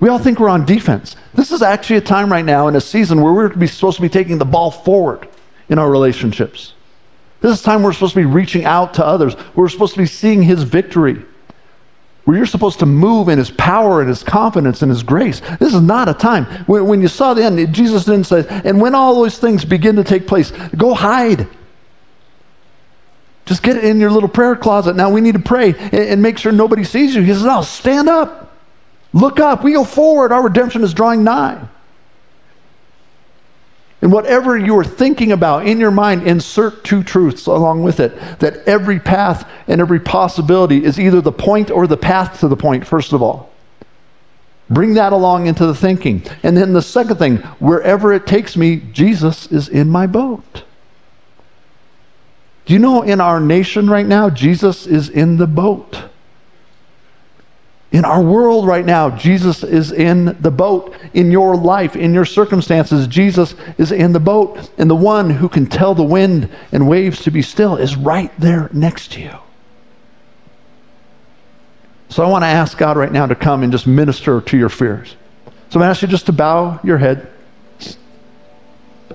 We 0.00 0.08
all 0.08 0.18
think 0.18 0.38
we're 0.38 0.48
on 0.48 0.64
defense. 0.64 1.16
This 1.34 1.50
is 1.50 1.60
actually 1.60 1.96
a 1.96 2.02
time 2.02 2.30
right 2.30 2.44
now 2.44 2.68
in 2.68 2.76
a 2.76 2.80
season 2.80 3.20
where 3.20 3.32
we're 3.32 3.66
supposed 3.66 3.96
to 3.96 4.02
be 4.02 4.08
taking 4.08 4.38
the 4.38 4.44
ball 4.44 4.70
forward 4.70 5.28
in 5.68 5.78
our 5.78 5.90
relationships. 5.90 6.74
This 7.40 7.52
is 7.52 7.60
a 7.60 7.64
time 7.64 7.82
we're 7.82 7.92
supposed 7.92 8.14
to 8.14 8.20
be 8.20 8.26
reaching 8.26 8.64
out 8.64 8.94
to 8.94 9.06
others. 9.06 9.34
We're 9.54 9.68
supposed 9.68 9.94
to 9.94 10.00
be 10.00 10.06
seeing 10.06 10.42
his 10.42 10.62
victory. 10.62 11.24
Where 12.24 12.36
you're 12.36 12.46
supposed 12.46 12.80
to 12.80 12.86
move 12.86 13.28
in 13.28 13.38
his 13.38 13.50
power 13.50 14.00
and 14.00 14.08
his 14.08 14.22
confidence 14.22 14.82
and 14.82 14.90
his 14.90 15.02
grace. 15.02 15.40
This 15.58 15.74
is 15.74 15.80
not 15.80 16.08
a 16.08 16.14
time. 16.14 16.44
When, 16.66 16.86
when 16.86 17.00
you 17.00 17.08
saw 17.08 17.34
the 17.34 17.42
end, 17.42 17.74
Jesus 17.74 18.04
didn't 18.04 18.24
say, 18.24 18.44
and 18.64 18.80
when 18.80 18.94
all 18.94 19.14
those 19.14 19.38
things 19.38 19.64
begin 19.64 19.96
to 19.96 20.04
take 20.04 20.26
place, 20.26 20.50
go 20.76 20.94
hide. 20.94 21.48
Just 23.46 23.62
get 23.62 23.82
in 23.82 23.98
your 23.98 24.10
little 24.10 24.28
prayer 24.28 24.54
closet. 24.56 24.94
Now 24.94 25.10
we 25.10 25.22
need 25.22 25.32
to 25.32 25.40
pray 25.40 25.72
and, 25.74 25.94
and 25.94 26.22
make 26.22 26.36
sure 26.36 26.52
nobody 26.52 26.84
sees 26.84 27.14
you. 27.14 27.22
He 27.22 27.32
says, 27.32 27.44
no, 27.44 27.62
stand 27.62 28.08
up. 28.08 28.47
Look 29.12 29.40
up. 29.40 29.64
We 29.64 29.72
go 29.72 29.84
forward. 29.84 30.32
Our 30.32 30.42
redemption 30.42 30.84
is 30.84 30.94
drawing 30.94 31.24
nigh. 31.24 31.66
And 34.00 34.12
whatever 34.12 34.56
you 34.56 34.78
are 34.78 34.84
thinking 34.84 35.32
about 35.32 35.66
in 35.66 35.80
your 35.80 35.90
mind, 35.90 36.26
insert 36.26 36.84
two 36.84 37.02
truths 37.02 37.46
along 37.46 37.82
with 37.82 37.98
it. 37.98 38.16
That 38.38 38.58
every 38.68 39.00
path 39.00 39.48
and 39.66 39.80
every 39.80 39.98
possibility 39.98 40.84
is 40.84 41.00
either 41.00 41.20
the 41.20 41.32
point 41.32 41.70
or 41.70 41.86
the 41.86 41.96
path 41.96 42.40
to 42.40 42.48
the 42.48 42.56
point, 42.56 42.86
first 42.86 43.12
of 43.12 43.22
all. 43.22 43.50
Bring 44.70 44.94
that 44.94 45.12
along 45.12 45.46
into 45.46 45.66
the 45.66 45.74
thinking. 45.74 46.22
And 46.42 46.56
then 46.56 46.74
the 46.74 46.82
second 46.82 47.16
thing, 47.16 47.38
wherever 47.58 48.12
it 48.12 48.26
takes 48.26 48.56
me, 48.56 48.76
Jesus 48.92 49.50
is 49.50 49.68
in 49.68 49.88
my 49.88 50.06
boat. 50.06 50.64
Do 52.66 52.74
you 52.74 52.78
know 52.78 53.02
in 53.02 53.20
our 53.20 53.40
nation 53.40 53.88
right 53.88 54.06
now, 54.06 54.28
Jesus 54.28 54.86
is 54.86 55.08
in 55.08 55.38
the 55.38 55.46
boat? 55.46 56.04
In 57.90 58.04
our 58.04 58.22
world 58.22 58.66
right 58.66 58.84
now, 58.84 59.08
Jesus 59.16 59.64
is 59.64 59.92
in 59.92 60.36
the 60.40 60.50
boat. 60.50 60.94
In 61.14 61.30
your 61.30 61.56
life, 61.56 61.96
in 61.96 62.12
your 62.12 62.26
circumstances, 62.26 63.06
Jesus 63.06 63.54
is 63.78 63.92
in 63.92 64.12
the 64.12 64.20
boat. 64.20 64.70
And 64.76 64.90
the 64.90 64.94
one 64.94 65.30
who 65.30 65.48
can 65.48 65.66
tell 65.66 65.94
the 65.94 66.02
wind 66.02 66.50
and 66.70 66.86
waves 66.86 67.22
to 67.22 67.30
be 67.30 67.40
still 67.40 67.76
is 67.76 67.96
right 67.96 68.30
there 68.38 68.68
next 68.74 69.12
to 69.12 69.20
you. 69.20 69.34
So 72.10 72.22
I 72.22 72.28
want 72.28 72.42
to 72.42 72.48
ask 72.48 72.76
God 72.76 72.96
right 72.96 73.12
now 73.12 73.26
to 73.26 73.34
come 73.34 73.62
and 73.62 73.72
just 73.72 73.86
minister 73.86 74.40
to 74.40 74.56
your 74.58 74.68
fears. 74.68 75.16
So 75.70 75.78
I'm 75.78 75.80
going 75.80 75.86
to 75.86 75.90
ask 75.90 76.02
you 76.02 76.08
just 76.08 76.26
to 76.26 76.32
bow 76.32 76.80
your 76.82 76.98
head. 76.98 77.30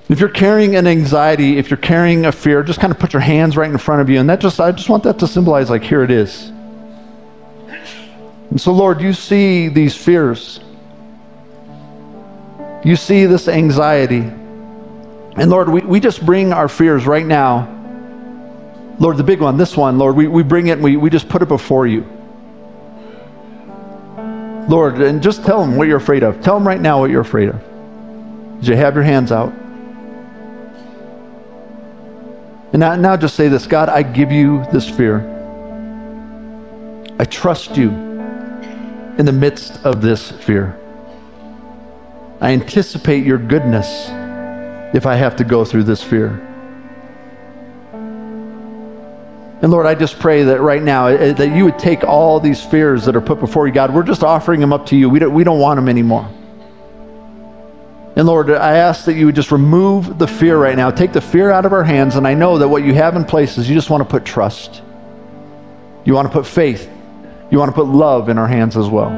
If 0.08 0.20
you're 0.20 0.28
carrying 0.28 0.74
an 0.74 0.86
anxiety, 0.86 1.58
if 1.58 1.70
you're 1.70 1.76
carrying 1.76 2.26
a 2.26 2.32
fear, 2.32 2.62
just 2.62 2.80
kind 2.80 2.92
of 2.92 2.98
put 2.98 3.12
your 3.12 3.22
hands 3.22 3.56
right 3.56 3.70
in 3.70 3.78
front 3.78 4.02
of 4.02 4.10
you. 4.10 4.18
And 4.18 4.28
that 4.30 4.40
just, 4.40 4.60
I 4.60 4.72
just 4.72 4.88
want 4.88 5.04
that 5.04 5.20
to 5.20 5.28
symbolize 5.28 5.70
like, 5.70 5.82
here 5.82 6.02
it 6.02 6.10
is. 6.10 6.50
And 8.50 8.60
so, 8.60 8.72
Lord, 8.72 9.00
you 9.00 9.12
see 9.12 9.68
these 9.68 9.96
fears. 9.96 10.60
You 12.84 12.96
see 12.96 13.26
this 13.26 13.48
anxiety. 13.48 14.20
And 14.20 15.50
Lord, 15.50 15.68
we, 15.68 15.80
we 15.80 16.00
just 16.00 16.24
bring 16.24 16.52
our 16.52 16.68
fears 16.68 17.06
right 17.06 17.24
now. 17.24 17.70
Lord, 19.00 19.16
the 19.16 19.24
big 19.24 19.40
one, 19.40 19.56
this 19.56 19.76
one, 19.76 19.98
Lord, 19.98 20.14
we, 20.14 20.28
we 20.28 20.42
bring 20.42 20.68
it 20.68 20.72
and 20.72 20.84
we, 20.84 20.96
we 20.96 21.10
just 21.10 21.28
put 21.28 21.42
it 21.42 21.48
before 21.48 21.86
you. 21.86 22.06
Lord, 24.68 25.00
and 25.00 25.22
just 25.22 25.44
tell 25.44 25.60
them 25.60 25.76
what 25.76 25.88
you're 25.88 25.96
afraid 25.96 26.22
of. 26.22 26.40
Tell 26.42 26.54
them 26.54 26.66
right 26.66 26.80
now 26.80 27.00
what 27.00 27.10
you're 27.10 27.20
afraid 27.22 27.48
of. 27.48 27.60
Did 28.60 28.68
you 28.68 28.76
have 28.76 28.94
your 28.94 29.02
hands 29.02 29.32
out? 29.32 29.52
And 32.72 32.80
now, 32.80 32.96
now 32.96 33.16
just 33.16 33.34
say 33.34 33.48
this 33.48 33.66
God, 33.66 33.88
I 33.88 34.02
give 34.02 34.30
you 34.30 34.64
this 34.72 34.88
fear. 34.88 35.30
I 37.18 37.24
trust 37.24 37.76
you 37.76 38.13
in 39.18 39.26
the 39.26 39.32
midst 39.32 39.84
of 39.84 40.02
this 40.02 40.30
fear. 40.30 40.78
I 42.40 42.52
anticipate 42.52 43.24
your 43.24 43.38
goodness 43.38 44.08
if 44.94 45.06
I 45.06 45.14
have 45.16 45.36
to 45.36 45.44
go 45.44 45.64
through 45.64 45.84
this 45.84 46.02
fear. 46.02 46.40
And 49.62 49.70
Lord, 49.70 49.86
I 49.86 49.94
just 49.94 50.18
pray 50.18 50.42
that 50.42 50.60
right 50.60 50.82
now 50.82 51.06
eh, 51.06 51.32
that 51.32 51.56
you 51.56 51.64
would 51.64 51.78
take 51.78 52.04
all 52.04 52.38
these 52.38 52.62
fears 52.62 53.06
that 53.06 53.16
are 53.16 53.20
put 53.20 53.40
before 53.40 53.66
you, 53.66 53.72
God. 53.72 53.94
We're 53.94 54.02
just 54.02 54.22
offering 54.22 54.60
them 54.60 54.72
up 54.72 54.86
to 54.86 54.96
you. 54.96 55.08
We 55.08 55.20
don't, 55.20 55.32
we 55.32 55.42
don't 55.42 55.58
want 55.58 55.78
them 55.78 55.88
anymore. 55.88 56.28
And 58.16 58.26
Lord, 58.26 58.50
I 58.50 58.76
ask 58.76 59.06
that 59.06 59.14
you 59.14 59.26
would 59.26 59.34
just 59.34 59.50
remove 59.50 60.18
the 60.18 60.28
fear 60.28 60.56
right 60.58 60.76
now. 60.76 60.90
Take 60.90 61.12
the 61.12 61.20
fear 61.20 61.50
out 61.50 61.64
of 61.64 61.72
our 61.72 61.82
hands. 61.82 62.16
And 62.16 62.26
I 62.26 62.34
know 62.34 62.58
that 62.58 62.68
what 62.68 62.84
you 62.84 62.94
have 62.94 63.16
in 63.16 63.24
place 63.24 63.56
is 63.56 63.68
you 63.68 63.74
just 63.74 63.90
want 63.90 64.02
to 64.02 64.08
put 64.08 64.24
trust. 64.24 64.82
You 66.04 66.12
want 66.14 66.28
to 66.28 66.32
put 66.32 66.46
faith. 66.46 66.88
You 67.50 67.58
want 67.58 67.70
to 67.70 67.74
put 67.74 67.86
love 67.86 68.28
in 68.28 68.38
our 68.38 68.48
hands 68.48 68.76
as 68.76 68.88
well. 68.88 69.10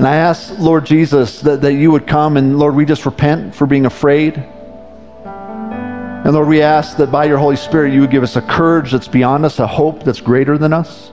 And 0.00 0.08
I 0.08 0.16
ask, 0.16 0.58
Lord 0.58 0.86
Jesus, 0.86 1.40
that, 1.42 1.60
that 1.60 1.74
you 1.74 1.90
would 1.90 2.06
come 2.06 2.38
and, 2.38 2.58
Lord, 2.58 2.74
we 2.74 2.86
just 2.86 3.04
repent 3.04 3.54
for 3.54 3.66
being 3.66 3.84
afraid. 3.84 4.34
And 4.34 6.32
Lord, 6.32 6.48
we 6.48 6.62
ask 6.62 6.96
that 6.96 7.12
by 7.12 7.26
your 7.26 7.38
Holy 7.38 7.56
Spirit, 7.56 7.92
you 7.92 8.00
would 8.00 8.10
give 8.10 8.22
us 8.22 8.36
a 8.36 8.42
courage 8.42 8.92
that's 8.92 9.08
beyond 9.08 9.44
us, 9.44 9.58
a 9.58 9.66
hope 9.66 10.02
that's 10.02 10.20
greater 10.20 10.56
than 10.56 10.72
us. 10.72 11.12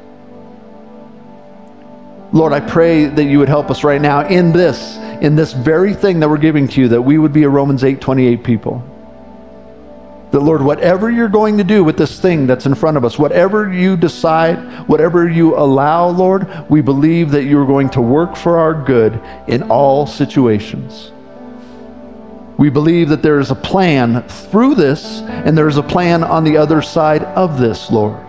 Lord, 2.32 2.54
I 2.54 2.60
pray 2.60 3.06
that 3.06 3.24
you 3.24 3.40
would 3.40 3.50
help 3.50 3.70
us 3.72 3.84
right 3.84 4.02
now 4.02 4.28
in 4.28 4.52
this, 4.52 4.98
in 5.22 5.36
this 5.36 5.54
very 5.54 5.94
thing 5.94 6.20
that 6.22 6.30
we're 6.30 6.38
giving 6.38 6.68
to 6.70 6.82
you, 6.82 6.88
that 6.90 7.02
we 7.02 7.18
would 7.18 7.34
be 7.34 7.44
a 7.44 7.50
Romans 7.50 7.84
8 7.84 8.00
28 8.00 8.44
people. 8.44 8.97
That, 10.38 10.44
Lord, 10.44 10.62
whatever 10.62 11.10
you're 11.10 11.30
going 11.30 11.58
to 11.58 11.64
do 11.64 11.84
with 11.84 11.98
this 11.98 12.20
thing 12.20 12.46
that's 12.46 12.68
in 12.68 12.76
front 12.76 12.96
of 12.96 13.04
us, 13.04 13.18
whatever 13.18 13.74
you 13.74 13.98
decide, 13.98 14.88
whatever 14.88 15.28
you 15.28 15.58
allow, 15.58 16.10
Lord, 16.10 16.48
we 16.70 16.80
believe 16.82 17.32
that 17.32 17.46
you're 17.46 17.66
going 17.66 17.90
to 17.90 18.02
work 18.02 18.36
for 18.36 18.60
our 18.60 18.76
good 18.76 19.20
in 19.48 19.64
all 19.72 20.06
situations. 20.06 21.12
We 22.56 22.70
believe 22.70 23.10
that 23.10 23.24
there 23.24 23.40
is 23.40 23.50
a 23.50 23.56
plan 23.56 24.22
through 24.28 24.76
this, 24.76 25.22
and 25.22 25.58
there 25.58 25.68
is 25.68 25.78
a 25.78 25.82
plan 25.82 26.24
on 26.24 26.44
the 26.44 26.58
other 26.58 26.84
side 26.84 27.24
of 27.24 27.60
this, 27.60 27.90
Lord. 27.90 28.24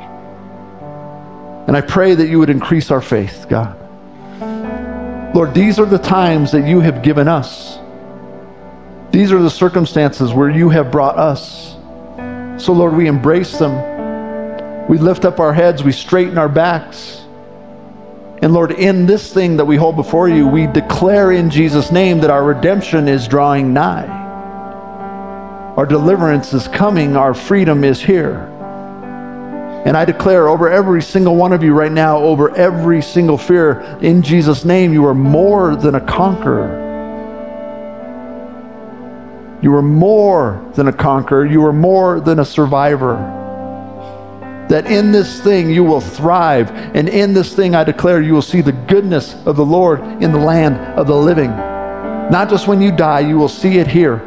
And 1.69 1.77
I 1.77 1.83
pray 1.83 2.15
that 2.15 2.31
you 2.31 2.39
would 2.39 2.49
increase 2.49 2.91
our 2.91 3.03
faith, 3.03 3.45
God. 3.51 3.77
Lord, 5.35 5.53
these 5.53 5.79
are 5.79 5.85
the 5.85 5.99
times 5.99 6.53
that 6.53 6.67
you 6.67 6.81
have 6.81 7.03
given 7.03 7.29
us. 7.29 7.79
These 9.11 9.31
are 9.31 9.43
the 9.43 9.51
circumstances 9.51 10.33
where 10.33 10.49
you 10.49 10.71
have 10.71 10.91
brought 10.91 11.19
us. 11.19 11.75
So, 12.59 12.73
Lord, 12.73 12.95
we 12.95 13.07
embrace 13.07 13.57
them. 13.59 14.89
We 14.89 14.99
lift 14.99 15.25
up 15.25 15.39
our 15.39 15.53
heads, 15.53 15.85
we 15.85 15.93
straighten 15.93 16.39
our 16.39 16.49
backs. 16.49 17.23
And 18.41 18.53
Lord, 18.53 18.73
in 18.73 19.07
this 19.07 19.33
thing 19.33 19.57
that 19.59 19.65
we 19.65 19.77
hold 19.77 19.97
before 19.97 20.29
you, 20.29 20.49
we 20.49 20.67
declare 20.67 21.33
in 21.33 21.51
Jesus' 21.51 21.93
name 21.93 22.21
that 22.21 22.31
our 22.31 22.43
redemption 22.43 23.07
is 23.07 23.29
drawing 23.29 23.73
nigh. 23.73 24.07
Our 25.77 25.87
deliverance 25.87 26.55
is 26.55 26.67
coming, 26.69 27.17
our 27.17 27.35
freedom 27.35 27.85
is 27.85 28.01
here. 28.01 28.39
And 29.85 29.97
I 29.97 30.05
declare 30.05 30.49
over 30.49 30.69
every 30.69 31.03
single 31.03 31.37
one 31.37 31.53
of 31.53 31.63
you 31.63 31.75
right 31.75 31.93
now, 31.93 32.19
over 32.19 32.55
every 32.57 33.03
single 33.03 33.39
fear, 33.39 33.81
in 34.01 34.23
Jesus' 34.23 34.65
name, 34.65 34.93
you 34.93 35.05
are 35.07 35.15
more 35.15 35.77
than 35.77 35.95
a 35.95 36.01
conqueror. 36.01 36.88
You 39.61 39.75
are 39.75 39.83
more 39.83 40.71
than 40.75 40.89
a 40.89 40.93
conqueror. 40.93 41.45
You 41.45 41.65
are 41.67 41.73
more 41.73 42.21
than 42.21 42.39
a 42.39 42.45
survivor. 42.45 43.17
That 44.69 44.87
in 44.87 45.13
this 45.13 45.41
thing 45.41 45.71
you 45.71 45.83
will 45.83 46.01
thrive. 46.01 46.71
And 46.71 47.09
in 47.09 47.35
this 47.35 47.55
thing, 47.55 47.75
I 47.75 47.85
declare, 47.85 48.21
you 48.21 48.35
will 48.35 48.43
see 48.43 48.61
the 48.61 48.73
goodness 48.73 49.35
of 49.47 49.57
the 49.57 49.65
Lord 49.65 50.01
in 50.23 50.31
the 50.31 50.39
land 50.39 50.77
of 50.99 51.07
the 51.07 51.17
living. 51.17 51.51
Not 51.51 52.51
just 52.51 52.69
when 52.69 52.81
you 52.81 52.93
die, 52.93 53.21
you 53.21 53.39
will 53.39 53.49
see 53.49 53.79
it 53.79 53.87
here. 53.87 54.23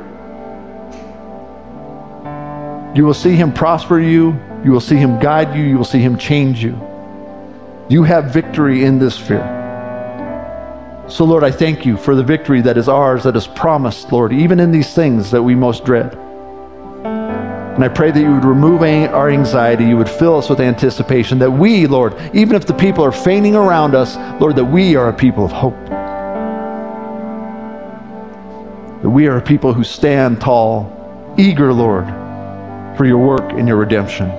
You 2.95 3.05
will 3.05 3.13
see 3.13 3.35
Him 3.35 3.53
prosper 3.53 3.99
you. 3.99 4.37
You 4.65 4.71
will 4.71 4.81
see 4.81 4.97
Him 4.97 5.19
guide 5.19 5.55
you. 5.55 5.63
You 5.63 5.77
will 5.77 5.85
see 5.85 5.99
Him 5.99 6.17
change 6.17 6.63
you. 6.63 6.71
You 7.89 8.03
have 8.03 8.33
victory 8.33 8.83
in 8.83 8.99
this 8.99 9.17
fear. 9.17 9.60
So, 11.11 11.25
Lord, 11.25 11.43
I 11.43 11.51
thank 11.51 11.85
you 11.85 11.97
for 11.97 12.15
the 12.15 12.23
victory 12.23 12.61
that 12.61 12.77
is 12.77 12.87
ours, 12.87 13.23
that 13.23 13.35
is 13.35 13.45
promised, 13.45 14.13
Lord, 14.13 14.31
even 14.31 14.61
in 14.61 14.71
these 14.71 14.93
things 14.93 15.29
that 15.31 15.43
we 15.43 15.55
most 15.55 15.83
dread. 15.83 16.15
And 17.03 17.83
I 17.83 17.89
pray 17.89 18.11
that 18.11 18.21
you 18.21 18.31
would 18.31 18.45
remove 18.45 18.81
our 18.81 19.29
anxiety, 19.29 19.83
you 19.83 19.97
would 19.97 20.07
fill 20.07 20.37
us 20.37 20.49
with 20.49 20.61
anticipation, 20.61 21.37
that 21.39 21.51
we, 21.51 21.85
Lord, 21.85 22.15
even 22.33 22.55
if 22.55 22.65
the 22.65 22.73
people 22.73 23.03
are 23.03 23.11
fainting 23.11 23.57
around 23.57 23.93
us, 23.93 24.15
Lord, 24.39 24.55
that 24.55 24.63
we 24.63 24.95
are 24.95 25.09
a 25.09 25.13
people 25.13 25.43
of 25.43 25.51
hope. 25.51 25.75
That 29.01 29.09
we 29.09 29.27
are 29.27 29.35
a 29.35 29.41
people 29.41 29.73
who 29.73 29.83
stand 29.83 30.39
tall, 30.39 31.35
eager, 31.37 31.73
Lord, 31.73 32.05
for 32.95 33.03
your 33.05 33.17
work 33.17 33.51
and 33.51 33.67
your 33.67 33.75
redemption. 33.77 34.29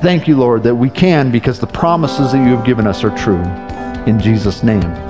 Thank 0.00 0.26
you, 0.26 0.38
Lord, 0.38 0.62
that 0.62 0.74
we 0.74 0.88
can 0.88 1.30
because 1.30 1.60
the 1.60 1.66
promises 1.66 2.32
that 2.32 2.38
you 2.38 2.56
have 2.56 2.64
given 2.64 2.86
us 2.86 3.04
are 3.04 3.14
true. 3.18 3.42
In 4.06 4.18
Jesus' 4.18 4.62
name, 4.62 5.09